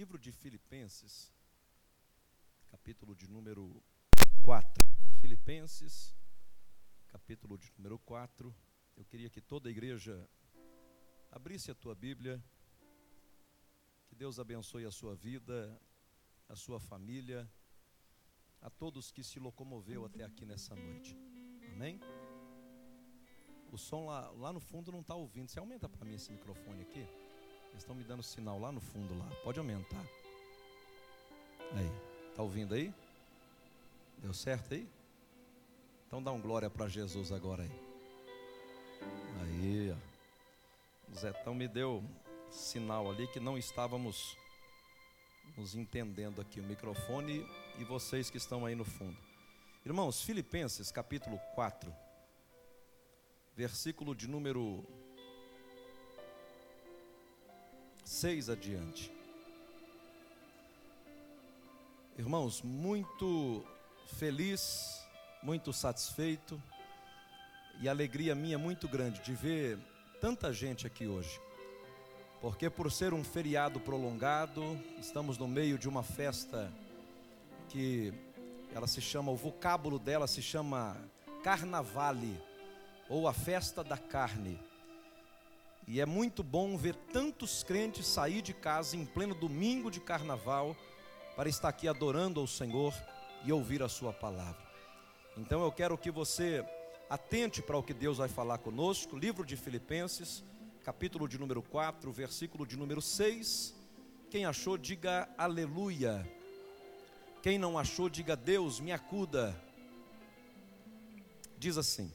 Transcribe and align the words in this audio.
Livro 0.00 0.18
de 0.18 0.32
Filipenses, 0.32 1.30
capítulo 2.70 3.14
de 3.14 3.28
número 3.28 3.84
4. 4.42 4.82
Filipenses, 5.20 6.16
capítulo 7.08 7.58
de 7.58 7.70
número 7.76 7.98
4. 7.98 8.54
Eu 8.96 9.04
queria 9.04 9.28
que 9.28 9.42
toda 9.42 9.68
a 9.68 9.70
igreja 9.70 10.26
abrisse 11.30 11.70
a 11.70 11.74
tua 11.74 11.94
Bíblia. 11.94 12.42
Que 14.08 14.14
Deus 14.14 14.38
abençoe 14.38 14.86
a 14.86 14.90
sua 14.90 15.14
vida, 15.14 15.78
a 16.48 16.56
sua 16.56 16.80
família, 16.80 17.46
a 18.62 18.70
todos 18.70 19.10
que 19.10 19.22
se 19.22 19.38
locomoveu 19.38 20.06
até 20.06 20.24
aqui 20.24 20.46
nessa 20.46 20.74
noite. 20.74 21.14
Amém? 21.74 22.00
O 23.70 23.76
som 23.76 24.06
lá, 24.06 24.30
lá 24.30 24.50
no 24.50 24.60
fundo 24.60 24.90
não 24.90 25.02
está 25.02 25.14
ouvindo. 25.14 25.50
Você 25.50 25.58
aumenta 25.58 25.90
para 25.90 26.06
mim 26.06 26.14
esse 26.14 26.32
microfone 26.32 26.80
aqui? 26.80 27.06
Eles 27.70 27.82
estão 27.82 27.94
me 27.94 28.04
dando 28.04 28.22
sinal 28.22 28.58
lá 28.60 28.70
no 28.70 28.80
fundo 28.80 29.16
lá. 29.18 29.26
Pode 29.42 29.58
aumentar. 29.58 30.04
Aí. 31.74 31.90
Tá 32.36 32.42
ouvindo 32.42 32.74
aí? 32.74 32.92
Deu 34.18 34.32
certo 34.32 34.74
aí? 34.74 34.88
Então 36.06 36.22
dá 36.22 36.32
um 36.32 36.40
glória 36.40 36.68
para 36.68 36.88
Jesus 36.88 37.32
agora 37.32 37.62
aí. 37.62 37.90
Aí, 39.42 39.92
ó. 39.92 40.10
O 41.12 41.18
Zetão 41.18 41.54
me 41.54 41.66
deu 41.66 42.04
sinal 42.50 43.10
ali 43.10 43.26
que 43.28 43.40
não 43.40 43.58
estávamos 43.58 44.36
nos 45.56 45.74
entendendo 45.74 46.40
aqui 46.40 46.60
o 46.60 46.64
microfone 46.64 47.46
e 47.78 47.84
vocês 47.84 48.30
que 48.30 48.36
estão 48.36 48.64
aí 48.64 48.74
no 48.74 48.84
fundo. 48.84 49.16
Irmãos, 49.84 50.22
Filipenses 50.22 50.90
capítulo 50.90 51.38
4, 51.54 51.92
versículo 53.56 54.14
de 54.14 54.28
número 54.28 54.84
6 58.10 58.50
adiante. 58.50 59.10
Irmãos, 62.18 62.60
muito 62.60 63.64
feliz, 64.18 65.00
muito 65.44 65.72
satisfeito 65.72 66.60
e 67.80 67.88
alegria 67.88 68.34
minha 68.34 68.58
muito 68.58 68.88
grande 68.88 69.22
de 69.22 69.32
ver 69.32 69.78
tanta 70.20 70.52
gente 70.52 70.88
aqui 70.88 71.06
hoje. 71.06 71.40
Porque 72.40 72.68
por 72.68 72.90
ser 72.90 73.14
um 73.14 73.22
feriado 73.22 73.78
prolongado, 73.78 74.76
estamos 74.98 75.38
no 75.38 75.46
meio 75.46 75.78
de 75.78 75.88
uma 75.88 76.02
festa 76.02 76.70
que 77.68 78.12
ela 78.74 78.88
se 78.88 79.00
chama, 79.00 79.30
o 79.30 79.36
vocábulo 79.36 80.00
dela 80.00 80.26
se 80.26 80.42
chama 80.42 80.96
Carnavale 81.44 82.36
ou 83.08 83.28
a 83.28 83.32
festa 83.32 83.84
da 83.84 83.96
carne. 83.96 84.58
E 85.86 86.00
é 86.00 86.06
muito 86.06 86.42
bom 86.42 86.76
ver 86.76 86.94
tantos 86.94 87.62
crentes 87.62 88.06
sair 88.06 88.42
de 88.42 88.54
casa 88.54 88.96
em 88.96 89.04
pleno 89.04 89.34
domingo 89.34 89.90
de 89.90 90.00
carnaval 90.00 90.76
para 91.34 91.48
estar 91.48 91.68
aqui 91.68 91.88
adorando 91.88 92.40
ao 92.40 92.46
Senhor 92.46 92.94
e 93.44 93.52
ouvir 93.52 93.82
a 93.82 93.88
Sua 93.88 94.12
palavra. 94.12 94.70
Então 95.36 95.62
eu 95.62 95.72
quero 95.72 95.96
que 95.96 96.10
você 96.10 96.64
atente 97.08 97.60
para 97.60 97.76
o 97.76 97.82
que 97.82 97.94
Deus 97.94 98.18
vai 98.18 98.28
falar 98.28 98.58
conosco. 98.58 99.16
Livro 99.16 99.44
de 99.44 99.56
Filipenses, 99.56 100.44
capítulo 100.84 101.26
de 101.26 101.38
número 101.38 101.62
4, 101.62 102.12
versículo 102.12 102.66
de 102.66 102.76
número 102.76 103.02
6. 103.02 103.74
Quem 104.30 104.44
achou, 104.44 104.78
diga 104.78 105.28
aleluia. 105.36 106.24
Quem 107.42 107.58
não 107.58 107.78
achou, 107.78 108.08
diga 108.08 108.36
Deus, 108.36 108.78
me 108.78 108.92
acuda. 108.92 109.60
Diz 111.58 111.76
assim: 111.76 112.12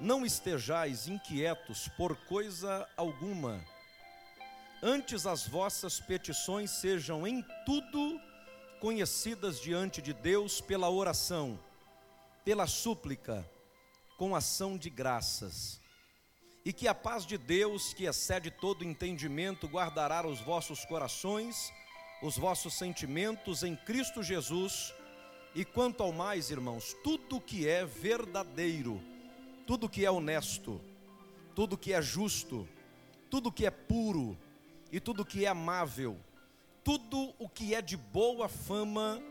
não 0.00 0.24
estejais 0.24 1.06
inquietos 1.06 1.88
por 1.88 2.16
coisa 2.24 2.88
alguma, 2.96 3.62
antes 4.82 5.26
as 5.26 5.46
vossas 5.46 6.00
petições 6.00 6.70
sejam 6.70 7.26
em 7.26 7.44
tudo 7.66 8.18
conhecidas 8.80 9.60
diante 9.60 10.00
de 10.00 10.14
Deus 10.14 10.60
pela 10.60 10.88
oração, 10.88 11.60
pela 12.44 12.66
súplica, 12.66 13.48
com 14.16 14.34
ação 14.34 14.78
de 14.78 14.88
graças. 14.88 15.78
E 16.64 16.72
que 16.72 16.88
a 16.88 16.94
paz 16.94 17.26
de 17.26 17.36
Deus, 17.36 17.92
que 17.92 18.04
excede 18.04 18.50
todo 18.50 18.84
entendimento, 18.84 19.66
guardará 19.66 20.26
os 20.26 20.40
vossos 20.40 20.84
corações, 20.84 21.72
os 22.22 22.36
vossos 22.38 22.74
sentimentos 22.74 23.62
em 23.62 23.76
Cristo 23.76 24.22
Jesus. 24.22 24.94
E 25.54 25.64
quanto 25.64 26.02
ao 26.02 26.12
mais, 26.12 26.50
irmãos, 26.50 26.94
tudo 27.02 27.40
que 27.40 27.66
é 27.66 27.84
verdadeiro, 27.84 29.02
tudo 29.70 29.88
que 29.88 30.04
é 30.04 30.10
honesto, 30.10 30.80
tudo 31.54 31.78
que 31.78 31.92
é 31.92 32.02
justo, 32.02 32.68
tudo 33.30 33.52
que 33.52 33.64
é 33.64 33.70
puro 33.70 34.36
e 34.90 34.98
tudo 34.98 35.24
que 35.24 35.44
é 35.44 35.48
amável, 35.48 36.18
tudo 36.82 37.32
o 37.38 37.48
que 37.48 37.72
é 37.72 37.80
de 37.80 37.96
boa 37.96 38.48
fama, 38.48 39.22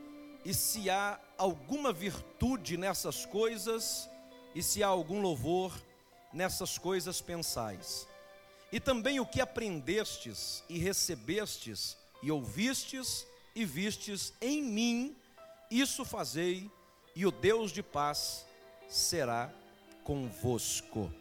e 0.46 0.54
se 0.54 0.90
há 0.90 1.20
alguma 1.38 1.92
virtude 1.92 2.78
nessas 2.78 3.26
coisas, 3.26 4.10
e 4.56 4.64
se 4.64 4.82
há 4.82 4.88
algum 4.88 5.20
louvor 5.20 5.74
nessas 6.32 6.78
coisas 6.78 7.20
pensais. 7.20 8.08
E 8.72 8.80
também 8.80 9.20
o 9.20 9.26
que 9.26 9.42
aprendestes 9.42 10.64
e 10.70 10.78
recebestes 10.78 11.98
e 12.24 12.32
ouvistes 12.32 13.28
e 13.54 13.66
vistes 13.66 14.32
em 14.40 14.64
mim, 14.64 15.18
isso 15.70 16.06
fazei, 16.06 16.72
e 17.14 17.26
o 17.26 17.32
Deus 17.32 17.74
de 17.74 17.84
paz 17.84 18.46
será 18.88 19.54
convosco. 20.10 21.14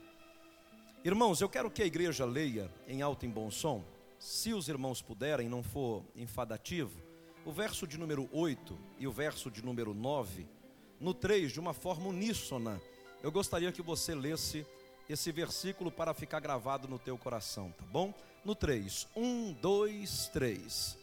Irmãos, 1.04 1.43
eu 1.43 1.49
quero 1.50 1.71
que 1.71 1.82
a 1.82 1.87
igreja 1.87 2.25
leia 2.25 2.71
em 2.87 3.03
alto 3.03 3.26
e 3.26 3.28
bom 3.28 3.50
som, 3.50 3.84
se 4.19 4.54
os 4.54 4.66
irmãos 4.66 5.03
puderem, 5.03 5.47
não 5.47 5.62
for 5.62 6.03
enfadativo, 6.16 6.99
o 7.44 7.53
verso 7.53 7.87
de 7.87 7.99
número 7.99 8.31
8 8.32 8.78
e 8.99 9.06
o 9.06 9.12
verso 9.12 9.50
de 9.50 9.62
número 9.62 9.93
9, 9.93 10.49
no 10.99 11.12
3, 11.12 11.53
de 11.53 11.60
uma 11.60 11.75
forma 11.75 12.09
uníssona. 12.09 12.81
Eu 13.22 13.31
gostaria 13.31 13.71
que 13.72 13.82
você 13.82 14.15
lesse 14.15 14.65
esse 15.06 15.31
versículo 15.32 15.91
para 15.91 16.15
ficar 16.15 16.41
gravado 16.41 16.88
no 16.88 16.99
teu 16.99 17.19
coração, 17.19 17.70
tá 17.72 17.84
bom? 17.93 18.15
No 18.43 18.55
3, 18.55 19.06
1, 19.15 19.53
2, 19.53 20.28
3. 20.28 20.97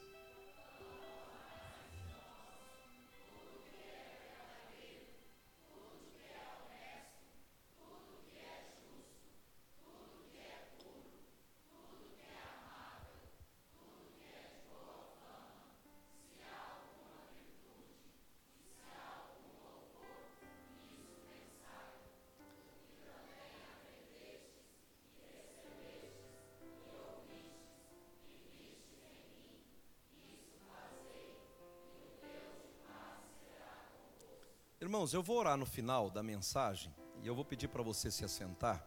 Irmãos, 34.95 35.13
eu 35.13 35.22
vou 35.22 35.39
orar 35.39 35.57
no 35.57 35.66
final 35.66 36.09
da 36.09 36.23
mensagem 36.23 36.89
e 37.22 37.28
eu 37.28 37.35
vou 37.35 37.44
pedir 37.44 37.67
para 37.67 37.83
você 37.83 38.09
se 38.09 38.23
assentar. 38.23 38.81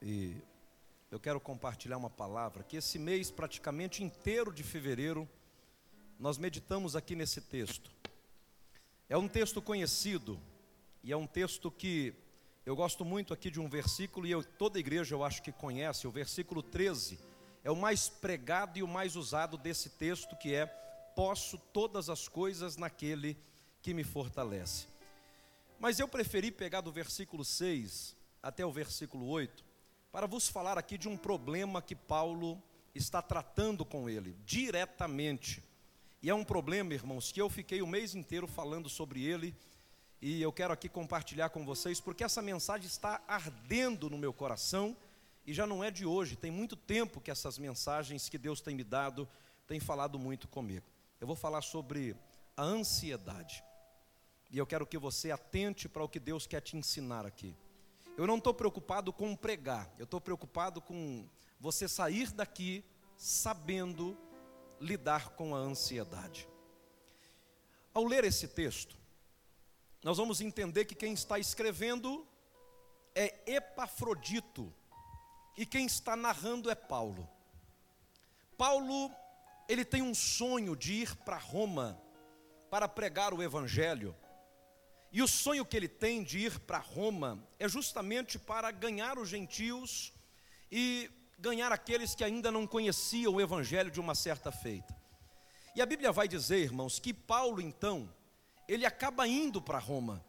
E 0.00 0.34
eu 1.10 1.20
quero 1.20 1.38
compartilhar 1.38 1.98
uma 1.98 2.08
palavra 2.08 2.64
que 2.64 2.78
esse 2.78 2.98
mês 2.98 3.30
praticamente 3.30 4.02
inteiro 4.02 4.50
de 4.50 4.62
fevereiro 4.62 5.28
nós 6.18 6.38
meditamos 6.38 6.96
aqui 6.96 7.14
nesse 7.14 7.42
texto. 7.42 7.90
É 9.06 9.18
um 9.18 9.28
texto 9.28 9.60
conhecido 9.60 10.40
e 11.04 11.12
é 11.12 11.16
um 11.16 11.26
texto 11.26 11.70
que 11.70 12.14
eu 12.64 12.74
gosto 12.74 13.04
muito 13.04 13.34
aqui 13.34 13.50
de 13.50 13.60
um 13.60 13.68
versículo 13.68 14.26
e 14.26 14.30
eu, 14.30 14.42
toda 14.42 14.80
igreja 14.80 15.14
eu 15.14 15.22
acho 15.22 15.42
que 15.42 15.52
conhece, 15.52 16.06
o 16.06 16.10
versículo 16.10 16.62
13 16.62 17.20
é 17.62 17.70
o 17.70 17.76
mais 17.76 18.08
pregado 18.08 18.78
e 18.78 18.82
o 18.82 18.88
mais 18.88 19.14
usado 19.14 19.58
desse 19.58 19.90
texto 19.90 20.34
que 20.38 20.54
é 20.54 20.64
posso 21.14 21.58
todas 21.58 22.08
as 22.08 22.28
coisas 22.28 22.78
naquele 22.78 23.34
que 23.34 23.49
que 23.82 23.94
me 23.94 24.04
fortalece. 24.04 24.86
Mas 25.78 25.98
eu 25.98 26.06
preferi 26.06 26.50
pegar 26.50 26.80
do 26.80 26.92
versículo 26.92 27.44
6 27.44 28.16
até 28.42 28.64
o 28.64 28.72
versículo 28.72 29.26
8 29.26 29.64
para 30.12 30.26
vos 30.26 30.48
falar 30.48 30.76
aqui 30.76 30.98
de 30.98 31.08
um 31.08 31.16
problema 31.16 31.80
que 31.80 31.94
Paulo 31.94 32.60
está 32.94 33.22
tratando 33.22 33.84
com 33.84 34.10
ele 34.10 34.36
diretamente. 34.44 35.62
E 36.22 36.28
é 36.28 36.34
um 36.34 36.44
problema, 36.44 36.92
irmãos, 36.92 37.32
que 37.32 37.40
eu 37.40 37.48
fiquei 37.48 37.80
o 37.80 37.86
mês 37.86 38.14
inteiro 38.14 38.46
falando 38.46 38.88
sobre 38.88 39.24
ele 39.24 39.54
e 40.20 40.42
eu 40.42 40.52
quero 40.52 40.72
aqui 40.72 40.88
compartilhar 40.88 41.48
com 41.48 41.64
vocês 41.64 42.00
porque 42.00 42.24
essa 42.24 42.42
mensagem 42.42 42.86
está 42.86 43.22
ardendo 43.26 44.10
no 44.10 44.18
meu 44.18 44.32
coração 44.32 44.96
e 45.46 45.54
já 45.54 45.66
não 45.66 45.82
é 45.82 45.90
de 45.90 46.04
hoje, 46.04 46.36
tem 46.36 46.50
muito 46.50 46.76
tempo 46.76 47.20
que 47.20 47.30
essas 47.30 47.56
mensagens 47.56 48.28
que 48.28 48.36
Deus 48.36 48.60
tem 48.60 48.74
me 48.74 48.84
dado 48.84 49.26
têm 49.66 49.80
falado 49.80 50.18
muito 50.18 50.46
comigo. 50.46 50.84
Eu 51.18 51.26
vou 51.26 51.36
falar 51.36 51.62
sobre 51.62 52.14
a 52.56 52.62
ansiedade. 52.62 53.64
E 54.50 54.58
eu 54.58 54.66
quero 54.66 54.86
que 54.86 54.98
você 54.98 55.30
atente 55.30 55.88
para 55.88 56.02
o 56.02 56.08
que 56.08 56.18
Deus 56.18 56.46
quer 56.46 56.60
te 56.60 56.76
ensinar 56.76 57.24
aqui. 57.24 57.56
Eu 58.16 58.26
não 58.26 58.38
estou 58.38 58.52
preocupado 58.52 59.12
com 59.12 59.34
pregar, 59.36 59.92
eu 59.98 60.04
estou 60.04 60.20
preocupado 60.20 60.80
com 60.80 61.28
você 61.58 61.88
sair 61.88 62.32
daqui 62.32 62.84
sabendo 63.16 64.18
lidar 64.80 65.30
com 65.30 65.54
a 65.54 65.58
ansiedade. 65.58 66.48
Ao 67.92 68.04
ler 68.04 68.24
esse 68.24 68.48
texto, 68.48 68.96
nós 70.02 70.16
vamos 70.16 70.40
entender 70.40 70.84
que 70.84 70.94
quem 70.94 71.12
está 71.12 71.38
escrevendo 71.38 72.26
é 73.14 73.54
Epafrodito 73.54 74.72
e 75.56 75.66
quem 75.66 75.86
está 75.86 76.16
narrando 76.16 76.70
é 76.70 76.74
Paulo. 76.74 77.28
Paulo, 78.56 79.10
ele 79.68 79.84
tem 79.84 80.02
um 80.02 80.14
sonho 80.14 80.74
de 80.74 80.94
ir 80.94 81.16
para 81.16 81.36
Roma 81.36 82.00
para 82.70 82.88
pregar 82.88 83.34
o 83.34 83.42
evangelho. 83.42 84.16
E 85.12 85.22
o 85.22 85.28
sonho 85.28 85.64
que 85.64 85.76
ele 85.76 85.88
tem 85.88 86.22
de 86.22 86.38
ir 86.38 86.58
para 86.60 86.78
Roma 86.78 87.42
é 87.58 87.68
justamente 87.68 88.38
para 88.38 88.70
ganhar 88.70 89.18
os 89.18 89.28
gentios 89.28 90.12
e 90.70 91.10
ganhar 91.38 91.72
aqueles 91.72 92.14
que 92.14 92.22
ainda 92.22 92.52
não 92.52 92.66
conheciam 92.66 93.34
o 93.34 93.40
evangelho 93.40 93.90
de 93.90 93.98
uma 93.98 94.14
certa 94.14 94.52
feita. 94.52 94.94
E 95.74 95.82
a 95.82 95.86
Bíblia 95.86 96.12
vai 96.12 96.28
dizer, 96.28 96.58
irmãos, 96.58 96.98
que 96.98 97.12
Paulo 97.12 97.60
então, 97.60 98.12
ele 98.68 98.86
acaba 98.86 99.26
indo 99.26 99.60
para 99.60 99.78
Roma, 99.78 100.24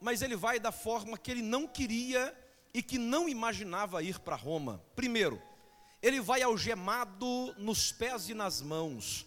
mas 0.00 0.22
ele 0.22 0.36
vai 0.36 0.58
da 0.58 0.72
forma 0.72 1.16
que 1.16 1.30
ele 1.30 1.42
não 1.42 1.66
queria 1.66 2.36
e 2.74 2.82
que 2.82 2.98
não 2.98 3.28
imaginava 3.28 4.02
ir 4.02 4.18
para 4.18 4.36
Roma. 4.36 4.82
Primeiro, 4.94 5.40
ele 6.02 6.20
vai 6.20 6.42
algemado 6.42 7.54
nos 7.58 7.92
pés 7.92 8.28
e 8.28 8.34
nas 8.34 8.60
mãos, 8.60 9.26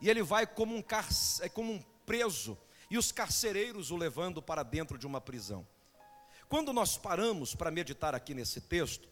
e 0.00 0.08
ele 0.10 0.22
vai 0.22 0.46
como 0.46 0.74
um, 0.74 0.82
car 0.82 1.06
é 1.40 1.48
como 1.48 1.72
um 1.72 1.82
preso, 2.04 2.58
e 2.90 2.98
os 2.98 3.12
carcereiros 3.12 3.90
o 3.90 3.96
levando 3.96 4.42
para 4.42 4.62
dentro 4.62 4.98
de 4.98 5.06
uma 5.06 5.20
prisão. 5.20 5.66
Quando 6.48 6.72
nós 6.72 6.96
paramos 6.96 7.54
para 7.54 7.70
meditar 7.70 8.14
aqui 8.14 8.34
nesse 8.34 8.60
texto, 8.60 9.08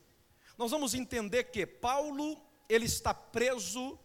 nós 0.57 0.71
vamos 0.71 0.95
entender 0.95 1.45
que 1.45 1.67
Paulo, 1.67 2.41
ele 2.69 2.85
está 2.85 3.13
preso 3.15 3.99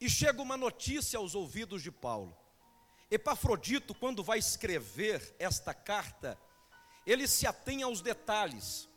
e 0.00 0.08
chega 0.10 0.42
uma 0.42 0.56
notícia 0.56 1.18
aos 1.18 1.34
ouvidos 1.34 1.82
de 1.82 1.90
Paulo. 1.90 2.36
Epafrodito, 3.10 3.94
quando 3.94 4.22
vai 4.22 4.38
escrever 4.38 5.34
esta 5.38 5.72
carta, 5.72 6.38
ele 7.06 7.26
se 7.26 7.46
atém 7.46 7.82
aos 7.82 8.00
detalhes, 8.00 8.88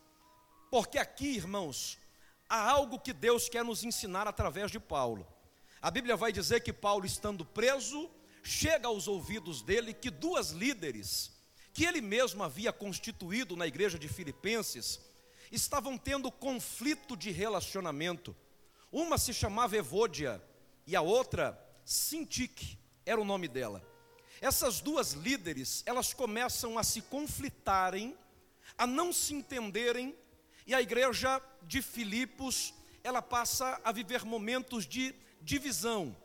porque 0.69 0.97
aqui, 0.97 1.35
irmãos, 1.35 1.97
há 2.47 2.69
algo 2.69 2.99
que 2.99 3.13
Deus 3.13 3.47
quer 3.47 3.63
nos 3.63 3.83
ensinar 3.83 4.27
através 4.27 4.71
de 4.71 4.79
Paulo. 4.79 5.27
A 5.81 5.89
Bíblia 5.89 6.17
vai 6.17 6.31
dizer 6.31 6.61
que 6.61 6.73
Paulo, 6.73 7.05
estando 7.05 7.45
preso, 7.45 8.09
chega 8.43 8.87
aos 8.87 9.07
ouvidos 9.07 9.61
dele 9.61 9.93
que 9.93 10.09
duas 10.09 10.51
líderes, 10.51 11.31
que 11.73 11.85
ele 11.85 12.01
mesmo 12.01 12.43
havia 12.43 12.71
constituído 12.71 13.55
na 13.55 13.67
igreja 13.67 13.97
de 13.97 14.07
Filipenses, 14.07 14.99
estavam 15.51 15.97
tendo 15.97 16.31
conflito 16.31 17.15
de 17.15 17.31
relacionamento. 17.31 18.35
Uma 18.91 19.17
se 19.17 19.33
chamava 19.33 19.77
Evôdia 19.77 20.41
e 20.85 20.95
a 20.95 21.01
outra 21.01 21.57
Sintique, 21.85 22.77
era 23.05 23.19
o 23.19 23.25
nome 23.25 23.47
dela. 23.47 23.83
Essas 24.41 24.79
duas 24.79 25.13
líderes, 25.13 25.83
elas 25.85 26.13
começam 26.13 26.77
a 26.77 26.83
se 26.83 27.01
conflitarem, 27.01 28.15
a 28.77 28.85
não 28.85 29.11
se 29.11 29.33
entenderem, 29.33 30.15
e 30.65 30.73
a 30.73 30.81
igreja 30.81 31.41
de 31.63 31.81
Filipos, 31.81 32.73
ela 33.03 33.21
passa 33.21 33.81
a 33.83 33.91
viver 33.91 34.23
momentos 34.23 34.85
de 34.85 35.15
divisão. 35.41 36.15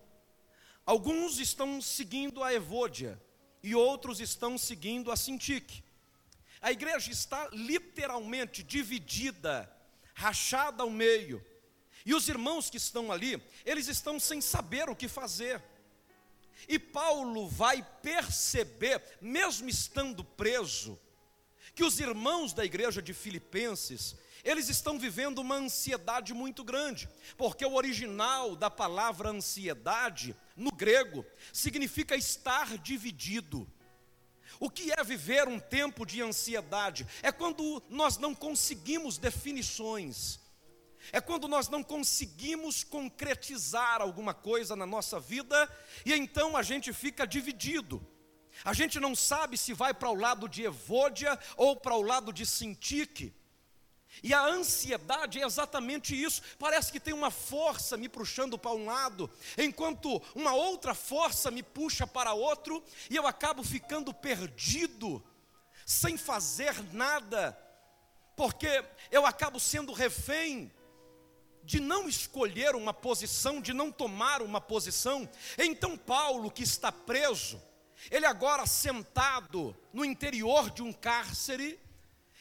Alguns 0.86 1.38
estão 1.38 1.80
seguindo 1.80 2.42
a 2.42 2.52
Evôdia 2.52 3.20
e 3.62 3.74
outros 3.74 4.20
estão 4.20 4.58
seguindo 4.58 5.10
a 5.10 5.16
Sintique. 5.16 5.82
A 6.60 6.70
igreja 6.70 7.10
está 7.10 7.48
literalmente 7.52 8.62
dividida, 8.62 9.70
rachada 10.14 10.82
ao 10.82 10.90
meio. 10.90 11.44
E 12.04 12.14
os 12.14 12.28
irmãos 12.28 12.68
que 12.68 12.76
estão 12.76 13.10
ali, 13.10 13.42
eles 13.64 13.88
estão 13.88 14.20
sem 14.20 14.40
saber 14.40 14.90
o 14.90 14.96
que 14.96 15.08
fazer. 15.08 15.62
E 16.68 16.78
Paulo 16.78 17.48
vai 17.48 17.82
perceber, 18.02 19.02
mesmo 19.20 19.68
estando 19.68 20.22
preso, 20.22 20.98
que 21.74 21.84
os 21.84 21.98
irmãos 21.98 22.52
da 22.52 22.64
igreja 22.64 23.02
de 23.02 23.12
Filipenses, 23.12 24.16
eles 24.44 24.68
estão 24.68 24.98
vivendo 24.98 25.38
uma 25.38 25.56
ansiedade 25.56 26.34
muito 26.34 26.62
grande, 26.62 27.08
porque 27.36 27.64
o 27.64 27.74
original 27.74 28.54
da 28.54 28.70
palavra 28.70 29.30
ansiedade, 29.30 30.36
no 30.54 30.70
grego, 30.70 31.24
significa 31.52 32.14
estar 32.14 32.76
dividido. 32.78 33.66
O 34.60 34.70
que 34.70 34.92
é 34.92 35.02
viver 35.02 35.48
um 35.48 35.58
tempo 35.58 36.04
de 36.04 36.22
ansiedade? 36.22 37.06
É 37.22 37.32
quando 37.32 37.82
nós 37.88 38.18
não 38.18 38.34
conseguimos 38.34 39.18
definições, 39.18 40.38
é 41.10 41.20
quando 41.20 41.48
nós 41.48 41.68
não 41.68 41.82
conseguimos 41.82 42.84
concretizar 42.84 44.00
alguma 44.00 44.32
coisa 44.32 44.76
na 44.76 44.86
nossa 44.86 45.18
vida 45.18 45.68
e 46.04 46.12
então 46.12 46.56
a 46.56 46.62
gente 46.62 46.92
fica 46.92 47.26
dividido. 47.26 48.06
A 48.64 48.72
gente 48.72 49.00
não 49.00 49.14
sabe 49.14 49.58
se 49.58 49.72
vai 49.72 49.92
para 49.92 50.10
o 50.10 50.14
lado 50.14 50.48
de 50.48 50.62
Evôdia 50.62 51.38
ou 51.56 51.74
para 51.74 51.94
o 51.94 52.02
lado 52.02 52.32
de 52.32 52.46
Sintique. 52.46 53.34
E 54.22 54.32
a 54.32 54.44
ansiedade 54.46 55.40
é 55.40 55.44
exatamente 55.44 56.20
isso. 56.20 56.42
Parece 56.58 56.90
que 56.90 57.00
tem 57.00 57.12
uma 57.12 57.30
força 57.30 57.96
me 57.96 58.08
puxando 58.08 58.58
para 58.58 58.72
um 58.72 58.86
lado, 58.86 59.30
enquanto 59.58 60.22
uma 60.34 60.54
outra 60.54 60.94
força 60.94 61.50
me 61.50 61.62
puxa 61.62 62.06
para 62.06 62.32
outro, 62.32 62.82
e 63.10 63.16
eu 63.16 63.26
acabo 63.26 63.62
ficando 63.62 64.14
perdido, 64.14 65.22
sem 65.84 66.16
fazer 66.16 66.74
nada, 66.92 67.58
porque 68.36 68.84
eu 69.10 69.26
acabo 69.26 69.60
sendo 69.60 69.92
refém 69.92 70.72
de 71.62 71.80
não 71.80 72.08
escolher 72.08 72.74
uma 72.74 72.92
posição, 72.92 73.60
de 73.60 73.72
não 73.72 73.90
tomar 73.90 74.42
uma 74.42 74.60
posição. 74.60 75.28
Então, 75.58 75.96
Paulo, 75.96 76.50
que 76.50 76.62
está 76.62 76.92
preso, 76.92 77.60
ele 78.10 78.26
agora 78.26 78.66
sentado 78.66 79.74
no 79.92 80.04
interior 80.04 80.70
de 80.70 80.82
um 80.82 80.92
cárcere, 80.92 81.80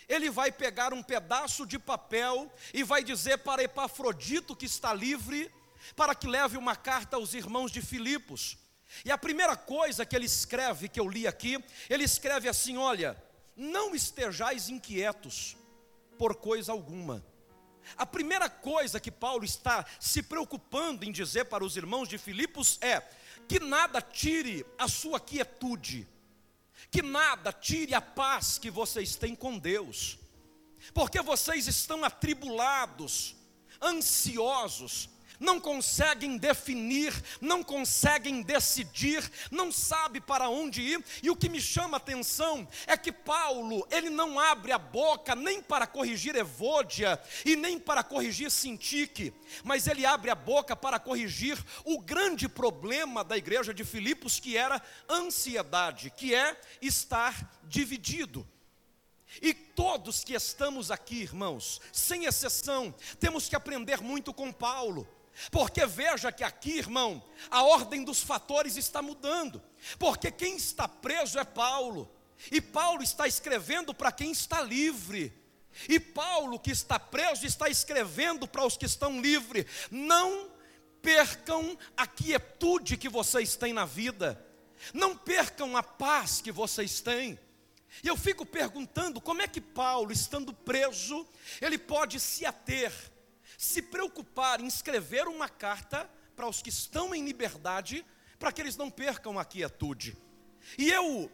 ele 0.08 0.30
vai 0.30 0.52
pegar 0.52 0.94
um 0.94 1.04
pedaço 1.04 1.66
de 1.66 1.80
papel 1.80 2.52
e 2.74 2.84
vai 2.84 3.04
dizer 3.04 3.40
para 3.40 3.64
Epafrodito 3.64 4.56
que 4.56 4.66
está 4.66 4.94
livre, 4.94 5.52
para 5.96 6.16
que 6.16 6.28
leve 6.28 6.58
uma 6.58 6.76
carta 6.76 7.16
aos 7.16 7.34
irmãos 7.34 7.72
de 7.72 7.82
Filipos. 7.82 8.58
E 9.04 9.12
a 9.12 9.18
primeira 9.18 9.56
coisa 9.56 10.06
que 10.06 10.16
ele 10.16 10.26
escreve, 10.26 10.88
que 10.88 11.00
eu 11.00 11.10
li 11.10 11.26
aqui, 11.28 11.64
ele 11.90 12.04
escreve 12.04 12.48
assim: 12.48 12.78
Olha, 12.78 13.22
não 13.56 13.96
estejais 13.96 14.70
inquietos 14.70 15.58
por 16.18 16.36
coisa 16.36 16.72
alguma. 16.72 17.24
A 17.98 18.06
primeira 18.06 18.50
coisa 18.50 19.00
que 19.00 19.12
Paulo 19.12 19.44
está 19.44 19.86
se 20.00 20.24
preocupando 20.24 21.04
em 21.04 21.12
dizer 21.12 21.46
para 21.46 21.64
os 21.64 21.76
irmãos 21.76 22.08
de 22.08 22.18
Filipos 22.18 22.78
é 22.82 23.02
que 23.48 23.60
nada 23.60 24.02
tire 24.02 24.66
a 24.78 24.88
sua 24.88 25.20
quietude, 25.20 26.08
que 26.92 27.02
nada 27.02 27.52
tire 27.52 27.94
a 27.94 28.02
paz 28.02 28.58
que 28.58 28.70
vocês 28.70 29.16
têm 29.16 29.36
com 29.36 29.58
Deus, 29.58 30.18
porque 30.94 31.22
vocês 31.22 31.68
estão 31.68 32.04
atribulados, 32.04 33.36
ansiosos, 33.82 35.10
não 35.44 35.60
conseguem 35.60 36.38
definir, 36.38 37.14
não 37.42 37.62
conseguem 37.62 38.42
decidir, 38.42 39.30
não 39.52 39.72
sabe 39.72 40.22
para 40.22 40.50
onde 40.50 40.82
ir. 40.82 41.06
E 41.22 41.30
o 41.30 41.36
que 41.36 41.50
me 41.50 41.60
chama 41.60 41.98
a 41.98 42.00
atenção 42.00 42.68
é 42.88 42.96
que 42.96 43.12
Paulo, 43.12 43.86
ele 43.92 44.10
não 44.10 44.40
abre 44.40 44.72
a 44.72 44.78
boca 44.78 45.36
nem 45.36 45.62
para 45.62 45.86
corrigir 45.86 46.36
Evôdia 46.36 47.22
e 47.46 47.56
nem 47.56 47.78
para 47.78 48.04
corrigir 48.04 48.50
Sintique, 48.50 49.34
mas 49.64 49.86
ele 49.86 50.06
abre 50.06 50.32
a 50.32 50.36
boca 50.36 50.76
para 50.76 50.98
corrigir 50.98 51.62
o 51.84 52.00
grande 52.00 52.48
problema 52.48 53.24
da 53.24 53.38
igreja 53.38 53.74
de 53.74 53.84
Filipos, 53.84 54.40
que 54.40 54.56
era 54.56 54.82
ansiedade, 55.10 56.10
que 56.10 56.34
é 56.34 56.60
estar 56.82 57.60
dividido. 57.64 58.48
E 59.42 59.54
todos 59.54 60.24
que 60.24 60.34
estamos 60.34 60.92
aqui, 60.92 61.22
irmãos, 61.24 61.82
sem 61.92 62.26
exceção, 62.26 62.94
temos 63.20 63.50
que 63.50 63.56
aprender 63.56 64.00
muito 64.00 64.34
com 64.34 64.52
Paulo. 64.54 65.08
Porque 65.52 65.86
veja 65.86 66.32
que 66.32 66.44
aqui, 66.44 66.78
irmão, 66.78 67.24
a 67.50 67.64
ordem 67.64 68.04
dos 68.04 68.22
fatores 68.22 68.78
está 68.78 69.02
mudando. 69.02 69.62
Porque 69.98 70.32
quem 70.32 70.56
está 70.56 70.88
preso 70.88 71.40
é 71.40 71.44
Paulo. 71.44 72.10
E 72.52 72.62
Paulo 72.62 73.02
está 73.02 73.28
escrevendo 73.28 73.94
para 73.94 74.12
quem 74.12 74.32
está 74.32 74.62
livre. 74.62 75.34
E 75.90 76.00
Paulo, 76.00 76.60
que 76.60 76.72
está 76.72 77.00
preso, 77.00 77.46
está 77.46 77.68
escrevendo 77.68 78.48
para 78.48 78.66
os 78.66 78.78
que 78.78 78.86
estão 78.86 79.20
livres. 79.20 79.66
Não 79.90 80.52
percam 81.02 81.78
a 81.98 82.06
quietude 82.06 82.96
que 82.96 83.10
vocês 83.10 83.56
têm 83.56 83.74
na 83.74 83.86
vida. 83.86 84.44
Não 84.94 85.16
percam 85.16 85.76
a 85.76 85.84
paz 85.84 86.42
que 86.42 86.52
vocês 86.52 87.02
têm. 87.02 87.40
E 88.04 88.08
eu 88.08 88.18
fico 88.18 88.46
perguntando 88.46 89.22
como 89.22 89.42
é 89.42 89.48
que 89.48 89.62
Paulo, 89.62 90.12
estando 90.12 90.54
preso, 90.54 91.28
ele 91.62 91.78
pode 91.78 92.20
se 92.20 92.46
ater 92.46 92.92
se 93.58 93.82
preocupar 93.82 94.60
em 94.62 94.68
escrever 94.68 95.28
uma 95.28 95.50
carta 95.50 96.10
para 96.36 96.48
os 96.48 96.62
que 96.62 96.70
estão 96.70 97.14
em 97.14 97.24
liberdade, 97.24 98.06
para 98.40 98.52
que 98.52 98.62
eles 98.62 98.76
não 98.76 98.90
percam 98.90 99.38
a 99.40 99.46
quietude. 99.46 100.18
E 100.78 100.90
eu, 100.90 101.32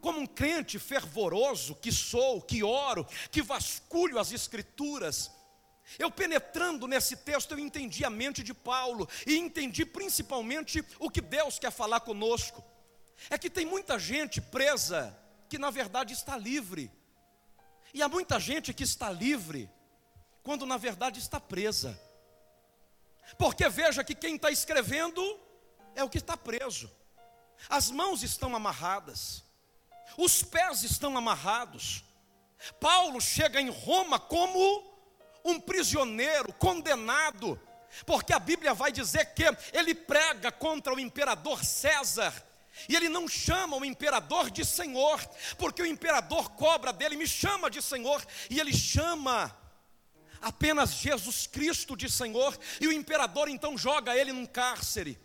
como 0.00 0.20
um 0.20 0.26
crente 0.26 0.78
fervoroso 0.78 1.74
que 1.74 1.92
sou, 1.92 2.40
que 2.40 2.62
oro, 2.62 3.06
que 3.30 3.42
vasculho 3.42 4.18
as 4.18 4.32
escrituras, 4.32 5.30
Eu 5.98 6.10
penetrando 6.10 6.86
nesse 6.86 7.16
texto, 7.16 7.52
eu 7.52 7.58
entendi 7.58 8.04
a 8.04 8.10
mente 8.10 8.42
de 8.42 8.52
Paulo 8.52 9.08
e 9.26 9.38
entendi 9.38 9.86
principalmente 9.86 10.84
o 10.98 11.08
que 11.08 11.20
Deus 11.20 11.58
quer 11.58 11.70
falar 11.70 12.00
conosco. 12.00 12.62
É 13.30 13.38
que 13.38 13.48
tem 13.48 13.64
muita 13.64 13.98
gente 13.98 14.40
presa 14.40 15.16
que 15.48 15.56
na 15.56 15.70
verdade 15.70 16.12
está 16.12 16.36
livre. 16.36 16.90
E 17.94 18.02
há 18.02 18.08
muita 18.08 18.38
gente 18.38 18.74
que 18.74 18.84
está 18.84 19.10
livre 19.10 19.70
quando 20.48 20.64
na 20.64 20.78
verdade 20.78 21.18
está 21.18 21.38
presa. 21.38 22.00
Porque 23.36 23.68
veja 23.68 24.02
que 24.02 24.14
quem 24.14 24.36
está 24.36 24.50
escrevendo 24.50 25.22
é 25.94 26.02
o 26.02 26.08
que 26.08 26.16
está 26.16 26.38
preso. 26.38 26.90
As 27.68 27.90
mãos 27.90 28.22
estão 28.22 28.56
amarradas, 28.56 29.44
os 30.16 30.42
pés 30.42 30.84
estão 30.84 31.18
amarrados. 31.18 32.02
Paulo 32.80 33.20
chega 33.20 33.60
em 33.60 33.68
Roma 33.68 34.18
como 34.18 34.58
um 35.44 35.60
prisioneiro 35.60 36.50
condenado, 36.54 37.60
porque 38.06 38.32
a 38.32 38.38
Bíblia 38.38 38.72
vai 38.72 38.90
dizer 38.90 39.34
que 39.34 39.44
ele 39.70 39.94
prega 39.94 40.50
contra 40.50 40.94
o 40.94 40.98
imperador 40.98 41.62
César. 41.62 42.32
E 42.88 42.96
ele 42.96 43.10
não 43.10 43.28
chama 43.28 43.76
o 43.76 43.84
imperador 43.84 44.50
de 44.50 44.64
Senhor, 44.64 45.22
porque 45.58 45.82
o 45.82 45.86
imperador 45.86 46.52
cobra 46.52 46.90
dele, 46.90 47.18
me 47.18 47.26
chama 47.26 47.70
de 47.70 47.82
Senhor, 47.82 48.26
e 48.48 48.58
ele 48.58 48.72
chama 48.72 49.54
apenas 50.40 50.92
Jesus 50.94 51.46
Cristo 51.46 51.96
de 51.96 52.10
Senhor, 52.10 52.56
e 52.80 52.86
o 52.86 52.92
imperador 52.92 53.48
então 53.48 53.76
joga 53.76 54.16
ele 54.16 54.32
num 54.32 54.46
cárcere. 54.46 55.18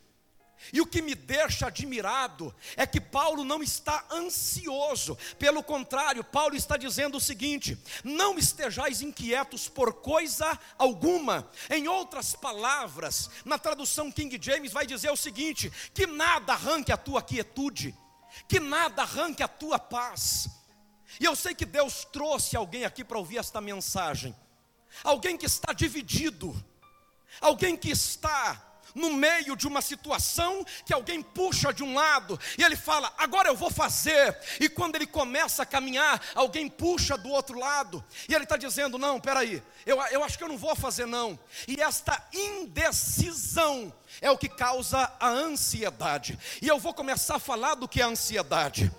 E 0.71 0.79
o 0.79 0.85
que 0.85 1.01
me 1.01 1.13
deixa 1.13 1.67
admirado 1.67 2.55
é 2.77 2.85
que 2.85 3.01
Paulo 3.01 3.43
não 3.43 3.61
está 3.61 4.05
ansioso, 4.09 5.17
pelo 5.37 5.61
contrário, 5.61 6.23
Paulo 6.23 6.55
está 6.55 6.77
dizendo 6.77 7.17
o 7.17 7.21
seguinte: 7.21 7.77
não 8.03 8.37
estejais 8.37 9.01
inquietos 9.01 9.67
por 9.67 9.93
coisa 9.93 10.57
alguma. 10.77 11.49
Em 11.69 11.87
outras 11.87 12.33
palavras, 12.33 13.29
na 13.43 13.57
tradução 13.57 14.11
King 14.11 14.39
James 14.41 14.71
vai 14.71 14.85
dizer 14.85 15.11
o 15.11 15.17
seguinte: 15.17 15.71
que 15.93 16.07
nada 16.07 16.53
arranque 16.53 16.91
a 16.91 16.97
tua 16.97 17.21
quietude, 17.21 17.93
que 18.47 18.59
nada 18.59 19.01
arranque 19.01 19.43
a 19.43 19.47
tua 19.47 19.77
paz. 19.77 20.47
E 21.19 21.25
eu 21.25 21.35
sei 21.35 21.53
que 21.53 21.65
Deus 21.65 22.05
trouxe 22.05 22.55
alguém 22.55 22.85
aqui 22.85 23.03
para 23.03 23.19
ouvir 23.19 23.37
esta 23.37 23.61
mensagem, 23.61 24.35
alguém 25.03 25.37
que 25.37 25.45
está 25.45 25.73
dividido, 25.73 26.53
alguém 27.39 27.77
que 27.77 27.89
está 27.89 28.73
no 28.95 29.11
meio 29.13 29.55
de 29.55 29.67
uma 29.67 29.81
situação 29.81 30.63
que 30.85 30.93
alguém 30.93 31.21
puxa 31.21 31.73
de 31.73 31.83
um 31.83 31.95
lado 31.95 32.39
e 32.57 32.63
ele 32.63 32.75
fala, 32.75 33.13
agora 33.17 33.49
eu 33.49 33.55
vou 33.55 33.71
fazer, 33.71 34.37
e 34.59 34.69
quando 34.69 34.95
ele 34.95 35.07
começa 35.07 35.63
a 35.63 35.65
caminhar, 35.65 36.21
alguém 36.35 36.69
puxa 36.69 37.17
do 37.17 37.29
outro 37.29 37.57
lado, 37.57 38.03
e 38.27 38.33
ele 38.33 38.43
está 38.43 38.57
dizendo: 38.57 38.97
não, 38.97 39.19
peraí, 39.19 39.61
eu, 39.85 40.01
eu 40.07 40.23
acho 40.23 40.37
que 40.37 40.43
eu 40.43 40.47
não 40.47 40.57
vou 40.57 40.75
fazer, 40.75 41.05
não, 41.05 41.37
e 41.67 41.81
esta 41.81 42.21
indecisão 42.31 43.93
é 44.21 44.29
o 44.29 44.37
que 44.37 44.49
causa 44.49 45.11
a 45.19 45.27
ansiedade, 45.27 46.37
e 46.61 46.67
eu 46.67 46.79
vou 46.79 46.93
começar 46.93 47.35
a 47.35 47.39
falar 47.39 47.75
do 47.75 47.87
que 47.87 48.01
é 48.01 48.05
ansiedade. 48.05 48.91